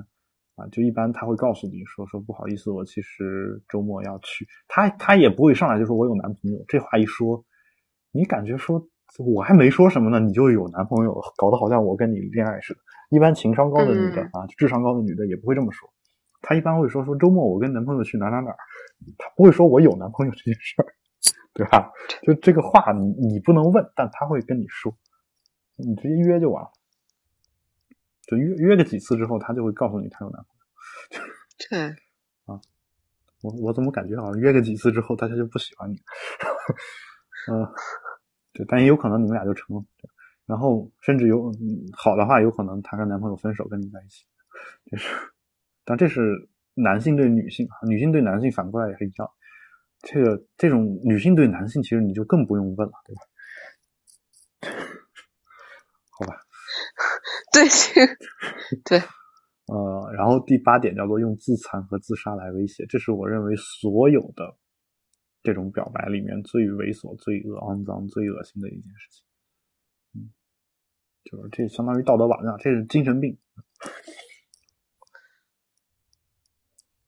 [0.56, 4.46] 啊，就一般他会告诉你说说不好意思，我其实周末要去。
[4.68, 6.64] 他他也不会上来就说我有男朋友。
[6.66, 7.44] 这话一说，
[8.12, 8.84] 你感觉说
[9.18, 12.80] 我还没说什么呢，你就有男朋友，搞得好像我跟你恋爱似的。
[13.10, 15.88] 一般情商高的女的啊，智商高的女的也不会这么说。
[16.40, 18.50] 她一般会说说周末我跟男朋友去哪哪哪，
[19.18, 20.86] 她不会说我有男朋友这件事儿。
[21.54, 21.92] 对吧？
[22.22, 24.94] 就这个话，你你不能问，但他会跟你说，
[25.76, 26.70] 你直接约就完了。
[28.26, 31.26] 就约约个几次之后，他就会告诉你他有男朋友。
[31.70, 31.88] 对
[32.46, 32.60] 啊，
[33.42, 35.94] 我我怎么感觉好像约个几次之后，大家就不喜欢你？
[37.52, 37.68] 嗯，
[38.52, 39.84] 对，但也有可能你们俩就成了。
[40.46, 41.52] 然后甚至有
[41.92, 44.24] 好的话，有可能她跟男朋友分手，跟你在一起。
[44.90, 45.14] 就是，
[45.84, 49.30] 但这是男性对女性，女性对男性反过来也是一样。
[50.04, 53.22] 这个这种女性对男性，其实你就更不用问了，对吧？
[56.10, 56.36] 好吧。
[57.52, 57.64] 对，
[58.84, 59.02] 对。
[59.66, 64.58] 呃，然后第八点叫做用自残和自杀来威胁，这是我认为所有的
[65.42, 69.24] 这种表白里面最猥琐、最恶肮脏、最恶心的一件事情。
[70.12, 70.28] 嗯，
[71.24, 73.38] 就是这相当于道德绑架，这是精神病。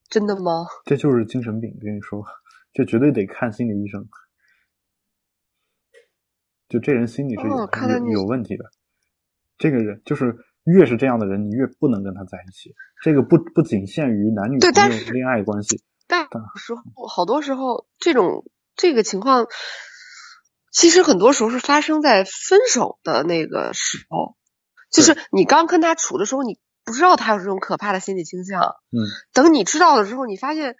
[0.09, 0.65] 真的吗？
[0.87, 2.25] 这就是精神病，跟你说。
[2.77, 4.07] 这绝对得看心理医生，
[6.68, 8.66] 就这人心理是有有有问题的。
[9.57, 12.74] 这个人就是越是这样的人，你越不能跟他在一起。
[13.03, 19.47] 这个不不仅限于男女朋友恋爱关系，但时候好多时候这种这个情况，
[20.70, 24.37] 其实很多时候是发生在分手的那个时候，
[24.91, 28.61] 就是你刚跟他处的时候，你不知道他有这种可怕的心理倾向。
[28.61, 29.01] 嗯，
[29.33, 30.77] 等你知道了之后，你发现。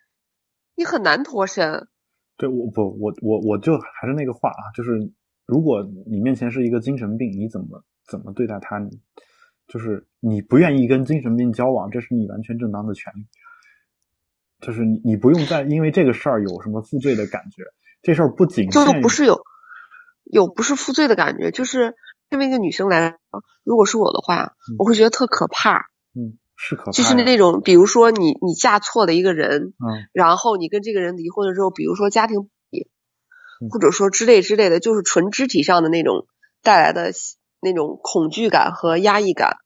[0.77, 1.89] 你很难脱身，
[2.37, 4.91] 对，我不，我我我就还是那个话啊，就是
[5.47, 8.79] 如果你面前是一个精神病，你怎么怎么对待他？
[9.67, 13.27] 就是你不愿意跟精神病交往，这是你完全正当的权利。
[14.61, 17.63] 就是你你不用再因为这个事儿有什么负罪的感觉，
[18.01, 19.43] 这事儿不仅就不是有
[20.25, 21.95] 有不是负罪的感觉，就是
[22.31, 25.89] 身为一个女生来说，如果是我的话，我会觉得特可怕。
[26.15, 26.91] 嗯，是可怕。
[26.93, 32.49] 就是那种，比如说你你嫁错了一个人，嗯，然后你跟这个人离婚了之后，比如说家庭，
[33.71, 36.27] 或者说之类之类的，就是纯肢体上的那种
[36.63, 37.13] 带来的
[37.61, 39.59] 那种恐惧感和压抑感。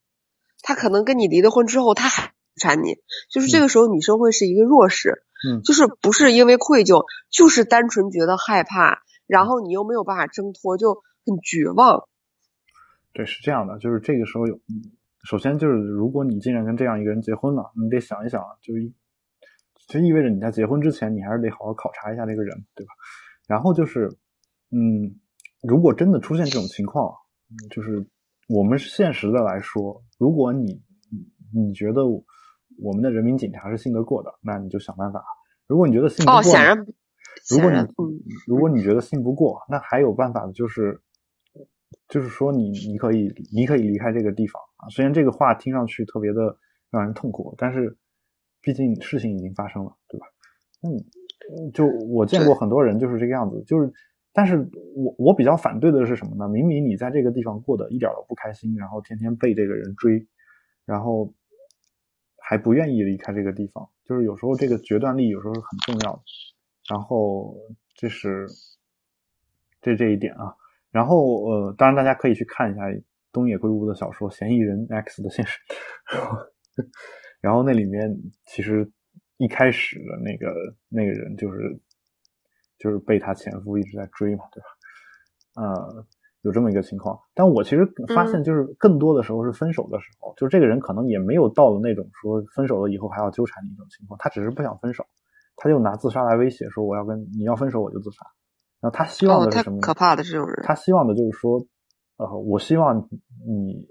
[0.62, 2.96] 他可能跟你离了婚之后，他还缠你，
[3.30, 12.06] 就是这个时候女生会是一个弱势，嗯，就是不是因为愧疚，就是单纯觉得害怕，然后你又没有办法挣脱，就很绝望。
[13.14, 14.60] 对，是这样的，就是这个时候有，
[15.24, 18.72] 首先就是如果你竟然跟这样一个人结婚了，你得想一想，就
[19.86, 22.92] 就意味着你在结婚之前，你还是得好好考察一下这个人，对吧？
[23.46, 24.08] 然后就是，
[24.70, 25.14] 嗯，
[25.62, 27.12] 如果真的出现这种情况，
[27.70, 28.06] 就是
[28.48, 30.80] 我们现实的来说，如果你
[31.52, 35.22] 你觉得我们的人民警察是信得过的，那你就想办法。
[35.66, 36.78] 如果你觉得信不过，哦，显然，
[37.50, 37.76] 如果你
[38.46, 41.02] 如果你觉得信不过，那还有办法的，就是。
[42.10, 44.88] 就是说，你你可以你可以离开这个地方啊。
[44.90, 46.58] 虽然这个话听上去特别的
[46.90, 47.96] 让人痛苦，但是
[48.60, 50.26] 毕竟事情已经发生了，对吧？
[50.82, 53.62] 嗯，就我见过很多人就是这个样子。
[53.64, 53.92] 就是，
[54.32, 54.58] 但是
[54.96, 56.48] 我我比较反对的是什么呢？
[56.48, 60.26] 明明你在这个地方过得一点都不开心，然后天天被这个人追，
[60.84, 61.32] 然后
[62.38, 63.88] 还不愿意离开这个地方。
[64.04, 66.22] 就是有时候这个决断力有时候是很重要的。
[66.88, 67.54] 然后
[67.94, 68.48] 这是
[69.80, 70.56] 这这一点啊。
[70.90, 72.82] 然后，呃，当然大家可以去看一下
[73.32, 75.58] 东野圭吾的小说《嫌疑人 X 的现实》，
[77.40, 78.12] 然后那里面
[78.46, 78.90] 其实
[79.36, 80.52] 一开始的那个
[80.88, 81.80] 那个人就是
[82.78, 84.66] 就是被他前夫一直在追嘛，对吧？
[85.62, 86.06] 呃，
[86.42, 87.16] 有这么一个情况。
[87.34, 95.06] 但我其实发现，就是更多的时候是分手的时候，就是这个人可能也没有到了那种说分手了以后还要纠缠你这种情况，他只是不想分手，
[95.56, 98.26] 他就拿自杀来威胁，说我要跟你要分手我就自杀。
[98.80, 99.80] 然后他希望的是什么？
[99.80, 100.62] 可怕的这种人。
[100.64, 101.64] 他希望的就是说，
[102.16, 102.96] 呃，我希望
[103.46, 103.86] 你，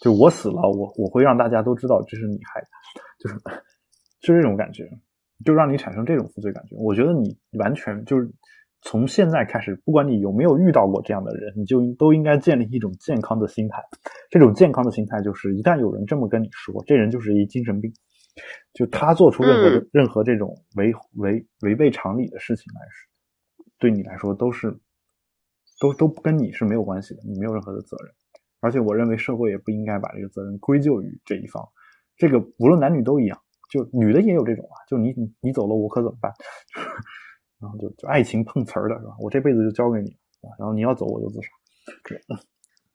[0.00, 2.66] 就我死了，我我会让大家都知道这是你害的，
[3.18, 3.36] 就是
[4.20, 4.88] 就是这种感觉，
[5.44, 6.76] 就让你产生这种负罪感觉。
[6.76, 8.30] 我觉得你完全就是
[8.82, 13.82] 从现在开始，不管你有没有遇到过这样的人，你就都应该建立一种健康的心态。
[14.30, 17.92] 这种健康的心态就是，一旦有人这么跟你说，这人就是一精神病，
[18.74, 23.13] 就他做出任何任何这种违违违背常理的事情来说。
[23.78, 24.78] 对你来说都是，
[25.80, 28.14] 都都跟你是没有关系的，你没有任何的责任，
[28.60, 31.66] 而且我认为社会也不应该把这个责任归咎于这一方，
[32.16, 33.38] 这个无论男女都一样，
[33.70, 36.32] 就女的也有这种啊，就你你你走了我可怎么办？
[37.60, 39.14] 然后就就爱情碰瓷儿的是吧？
[39.20, 40.16] 我这辈子就交给你，
[40.58, 41.48] 然后你要走我就自杀，
[42.04, 42.20] 对，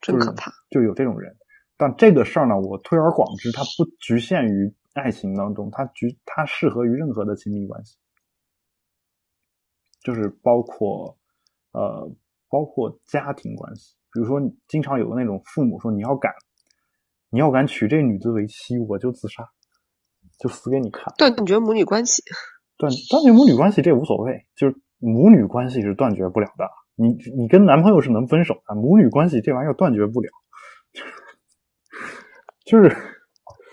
[0.01, 1.35] 真可怕，就有这种人。
[1.77, 7.95] 但这个事儿呢，我推而广之，它不局限于爱情当中，它局它适合于任何的亲密关系。
[10.01, 11.17] 就是包括，
[11.71, 12.09] 呃，
[12.49, 16.33] 包括家庭关系，比如说，经常有的那种父母说：“你要敢，
[17.29, 19.49] 你要敢娶这女子为妻，我就自杀，
[20.39, 22.23] 就死给你看。”断绝母女关系，
[22.77, 26.69] 断断绝母女关系这无所谓，就是母女关系是断绝不了的。
[26.95, 30.29] 你你跟男朋友是能分手的，母女关系这玩意儿断绝不了，
[32.65, 32.89] 就是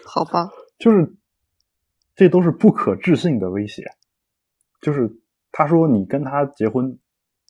[0.04, 1.16] 好吧，就是
[2.14, 3.84] 这都是不可置信的威胁，
[4.80, 5.20] 就是。
[5.58, 6.98] 他说：“你跟他结婚，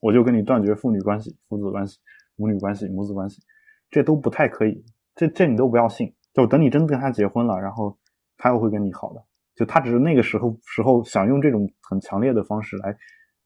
[0.00, 1.98] 我就跟你断绝父女关系、父子关系、
[2.36, 3.42] 母女关系、母子关系，
[3.90, 4.84] 这都不太可以。
[5.16, 6.14] 这这你都不要信。
[6.32, 7.98] 就等你真跟他结婚了，然后
[8.36, 9.20] 他又会跟你好的。
[9.56, 12.96] 就他只是那个时候时候想用这种很强烈的方式来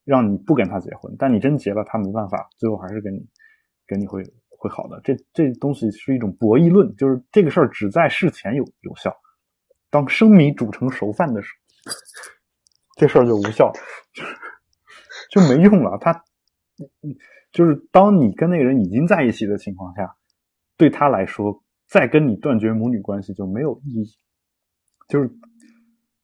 [0.04, 3.26] 让你不跟他结婚，但你真结了，他没办法，最后还是跟你
[3.86, 5.00] 跟你会会好的。
[5.02, 9.16] 这这东西是一种博弈论，就是这个事儿只在事前有有效，
[9.88, 11.48] 当生米煮成熟饭的时
[11.86, 11.92] 候，
[13.00, 13.72] 这事儿就无效。”
[15.30, 15.96] 就没用了。
[15.98, 16.22] 他，
[17.52, 20.14] 就是当你跟那个人已经在一起的情况下，
[20.76, 24.04] 对他来说，再跟你断绝母女关系就没有意义。
[25.08, 25.30] 就是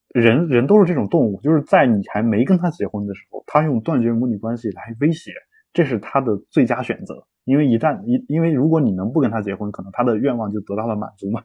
[0.09, 5.33] 人人都是这种动物，就是在你还没跟他结婚的时候，他用断绝母女关系来威胁，
[5.73, 7.27] 这是他的最佳选择。
[7.45, 11.43] 因为一旦一，因为如果你能不跟他结婚，可能他的愿望就得到了满足嘛。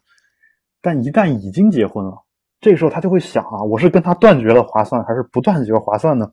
[0.82, 2.24] 但一旦已经结婚了，
[2.60, 6.32] 这时候他就会想啊，我是跟他断绝了划算，还是不断绝划算呢？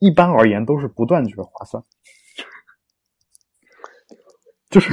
[0.00, 1.82] 一般而言都是不断绝划算，
[4.68, 4.90] 就是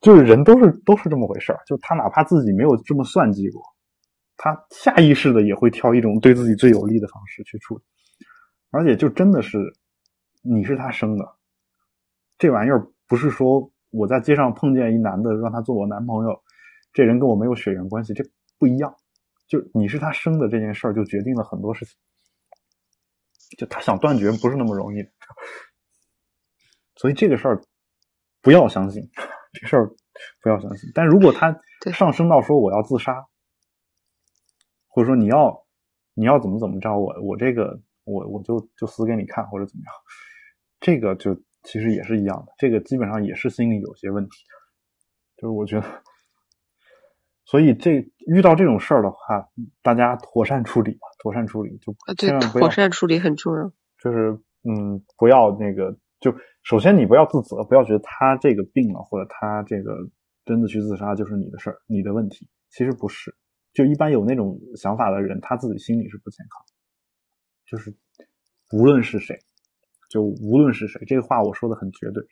[0.00, 3.62] 就是人都是都是这么回事儿，就他哪怕自己没有这么算计过，
[4.36, 7.82] 他下意识的也会挑一种对自己最有利的方式去处理，
[8.70, 9.58] 而且就真的是
[10.42, 11.24] 你是他生的，
[12.36, 16.42] 这玩意儿不是说我在街上碰见一男的让他做我男朋友，
[16.92, 18.24] 这人跟我没有血缘关系，这
[18.58, 18.94] 不一样，
[19.46, 21.96] 就你是他生的这件事儿就决定了很多事情。
[23.58, 25.02] 就他想断绝不是那么容易，
[26.96, 27.62] 所以这个事儿
[28.42, 29.02] 不要相信，
[29.52, 29.90] 这事儿
[30.42, 30.90] 不要相信。
[30.94, 31.60] 但如果他
[31.92, 33.26] 上升到说我要自杀，
[34.88, 35.66] 或者说你要
[36.14, 39.94] 你要怎么怎么着，我我这个我我就就死给你看，或者怎么样，
[40.80, 44.44] 这个就其实也是一样的，这个基本上也是心理有些问题。
[45.36, 46.02] 就是我觉得，
[47.46, 49.48] 所以这遇到这种事儿的话，
[49.80, 52.66] 大家妥善处理吧，妥善处理就千万不要。
[52.66, 53.72] 妥善处理很重要。
[54.02, 56.34] 就是嗯，不要那个，就
[56.64, 59.96] 首先你不要自责，不要觉得他这个病了，或者他这个
[60.44, 62.48] 真的去自杀就是你的事儿，你的问题。
[62.68, 63.32] 其实不是，
[63.72, 66.66] 就一般有那种想法的人，他自己心里是不健康。
[67.64, 67.94] 就是
[68.72, 69.38] 无论是谁，
[70.10, 72.24] 就无论是谁，这个话我说的很绝对，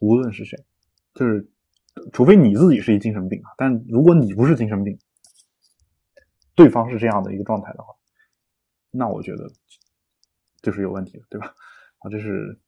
[0.00, 0.58] 无论是谁，
[1.14, 1.48] 就是。
[2.12, 4.98] 除非你自己是一精神病啊，但如果你不是精神病，
[6.54, 7.94] 对方是这样的一个状态的话，
[8.90, 9.48] 那我觉得
[10.62, 11.54] 就是有问题的，对吧？
[12.00, 12.58] 啊，这是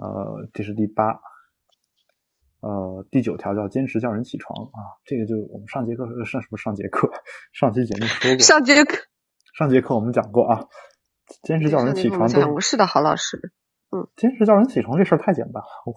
[0.00, 1.20] 呃，这是第八，
[2.60, 7.10] 呃，第九条叫坚持叫人起床啊，这个就我们上节课上什么上节课
[7.52, 8.96] 上期节目说过，上节课
[9.58, 10.64] 上节课我们讲过啊，
[11.42, 13.52] 坚持叫人起床都是的，郝老师，
[13.90, 15.68] 嗯，坚持叫人起床这事儿太简单了。
[15.86, 15.92] 我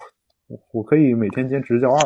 [0.88, 2.00] 可以每天坚持叫二，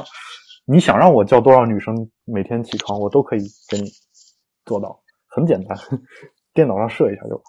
[0.65, 3.89] 你想让我叫多少女生每天起床，我都可以给你
[4.65, 5.77] 做到，很简单，
[6.53, 7.43] 电脑上设一下就，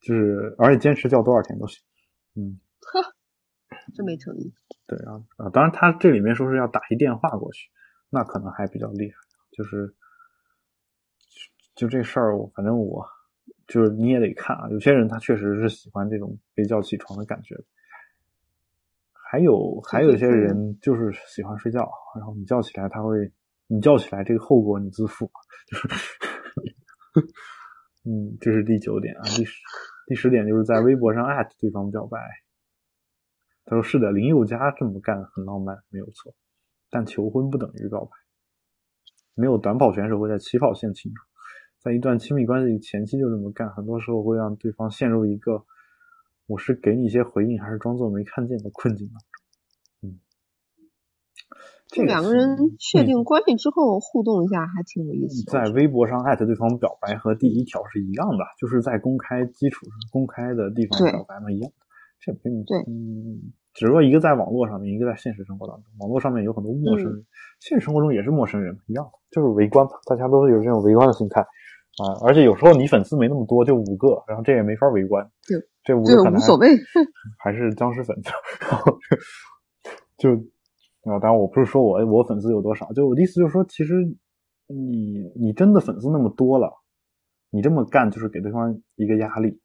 [0.00, 1.82] 就是而且坚持叫多少天都行，
[2.34, 3.14] 嗯，呵，
[3.94, 4.52] 真没诚意。
[4.86, 7.68] 对啊啊，当然他这里面说是要打一电话过去，
[8.08, 9.16] 那可能还比较厉害，
[9.52, 9.94] 就是
[11.74, 13.06] 就这事儿，我反正我
[13.66, 17.54] 就是你也得看啊，有些人他确实是喜欢这种被叫起床的感觉。
[19.30, 23.30] 还有还有一些人就是喜欢睡觉，然后你叫起来他会，
[23.66, 25.30] 你叫起来这个后果你自负，
[25.66, 25.88] 就是，
[28.08, 29.52] 嗯，这是第九点啊，第十
[30.06, 32.18] 第十点就是在微博上艾特对方表白。
[33.66, 36.34] 他说是的，林宥嘉这么干很浪漫，没有错，
[36.88, 38.12] 但求婚不等于告白，
[39.34, 41.22] 没有短跑选手会在起跑线庆祝，
[41.80, 45.66] 在一段亲密关系前期就这么干，很多时候会让对方陷入一个。
[46.48, 50.08] 我是给你一些回应，还是装作没看见的困境当中？
[50.08, 50.18] 嗯，
[51.88, 55.44] 这两个人确定关系之后互动一下，还挺有意思。
[55.44, 61.70] 在微博上艾特对方表白和第一条是一样的，就是在公开基础上、公开的地方表白嘛，一样。
[62.18, 65.84] 这对，嗯，只不过一个在网络上面，一个在现实生活当中。
[66.00, 67.24] 网络上面有很多陌生人，
[67.60, 71.42] 现实生活中也是陌生人，一样的，就是围观嘛，大家都是有这种围观的心态。
[71.42, 75.28] 啊，而且有时候你粉丝没那么多，就五个，然后这也没法围观。
[75.46, 76.04] 对，这无
[76.38, 76.68] 所谓，
[77.42, 78.14] 还是僵尸粉。
[78.60, 78.98] 然后
[80.18, 80.30] 就
[81.10, 83.94] 啊，当然我不是说我我粉丝有多少，就我的意思就是说，其实
[84.66, 86.82] 你你真的粉丝那么多了，
[87.50, 89.60] 你这么干就是给对方一个压力，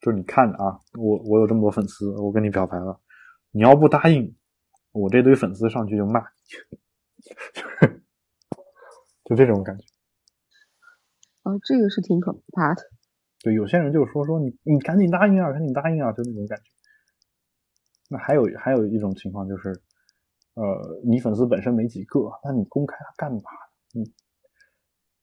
[0.00, 3.00] 就是你看啊，我我有这么多粉丝，我跟你表白了，
[3.52, 4.36] 你要不答应，
[4.92, 6.20] 我这堆粉丝上去就骂，
[7.54, 8.02] 就 是
[9.24, 9.84] 就这种感觉。
[11.44, 12.82] 啊，这个是挺可怕的。
[13.50, 16.64] 有些人就说说你，你赶紧答应啊，赶紧答应啊，就那种感觉。
[18.10, 19.70] 那还有还有一种情况就是，
[20.54, 23.40] 呃，你粉丝本身没几个，那你公开他干嘛？
[23.92, 24.04] 你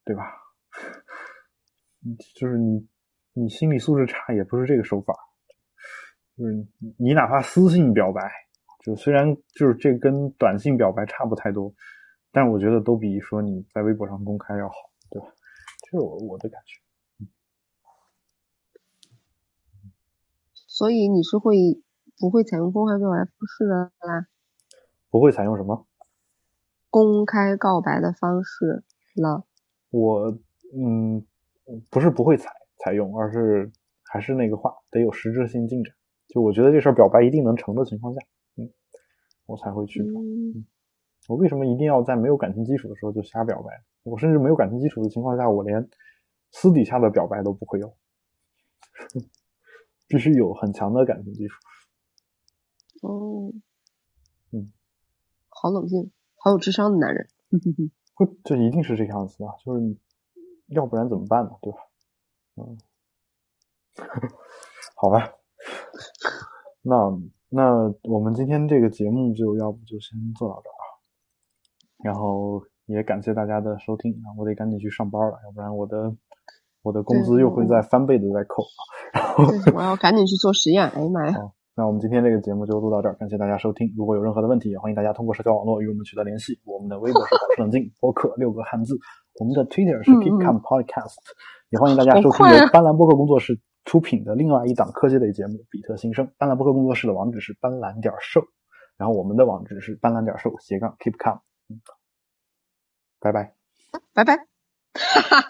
[0.03, 0.23] 对吧？
[2.35, 2.87] 就是你
[3.33, 5.13] 你心理素质差也不是这个手法。
[6.37, 6.53] 就是
[6.99, 8.21] 你哪怕私信表白，
[8.83, 11.73] 就虽然就是这跟短信表白差不太多，
[12.31, 14.75] 但我觉得都比说你在微博上公开要好，
[15.09, 15.27] 对吧？
[15.81, 16.84] 这是我我的感觉，
[20.75, 21.55] 所以你是会
[22.19, 24.27] 不会采用公开告白方式的啦？
[25.09, 25.87] 不会采用什么？
[26.89, 28.83] 公开告白的方式
[29.15, 29.45] 了？
[29.89, 30.37] 我
[30.77, 31.25] 嗯，
[31.89, 33.71] 不是不会采采用，而是
[34.03, 35.95] 还是那个话，得有实质性进展。
[36.27, 38.19] 就我觉得这事儿表白一定能成的情况下，
[38.57, 38.69] 嗯，
[39.45, 40.01] 我才会去。
[40.01, 40.65] 嗯，
[41.29, 43.69] 我为什么一定要在没有感情基础的时候就瞎表白？
[44.03, 45.89] 我甚至没有感情基础的情况下，我连
[46.51, 47.95] 私底下的表白都不会有，
[50.07, 51.55] 必须有很强的感情基础。
[53.01, 53.51] 哦，
[54.51, 54.71] 嗯，
[55.49, 57.27] 好冷静，好有智商的男人。
[58.15, 59.97] 不，这一定是这个样子的，就是你
[60.67, 61.51] 要不然怎么办呢？
[61.61, 61.79] 对吧？
[62.55, 62.77] 嗯，
[64.95, 65.33] 好吧，
[66.81, 70.85] 那那我们今天这个节目就要不就先做到这儿啊，
[72.03, 72.63] 然后。
[72.87, 74.29] 也感谢大家的收听啊！
[74.37, 76.15] 我得赶紧去上班了，要不然我的
[76.85, 78.63] 我的工资又会在翻倍的在扣。
[79.11, 79.43] 然后
[79.75, 80.87] 我要赶紧去做实验。
[80.89, 81.35] 哎呀妈呀！
[81.77, 83.91] 那我们今天这个节目就录到这儿，感谢大家收听。
[83.97, 86.57] 如果有任何的问题，也欢迎大家通过社交网络与我们取得联系。
[86.63, 88.95] 我们的微博是保持冷静播客六个汉字，
[89.39, 91.15] 我们的 Twitter 是 Keep Calm Podcast，
[91.71, 96.25] 也欢迎大家收听由斑斓播客工作室出品的另外一档科技类节目《比特新生》。
[96.37, 98.45] 斑斓播客工作室的网址是斑斓点 show，
[98.95, 101.39] 然后我们的网址是斑斓点 show 斜杠 keep calm。
[101.67, 101.81] 嗯，
[103.19, 103.53] 拜拜，
[104.13, 104.37] 拜拜。
[104.93, 105.45] 哈哈。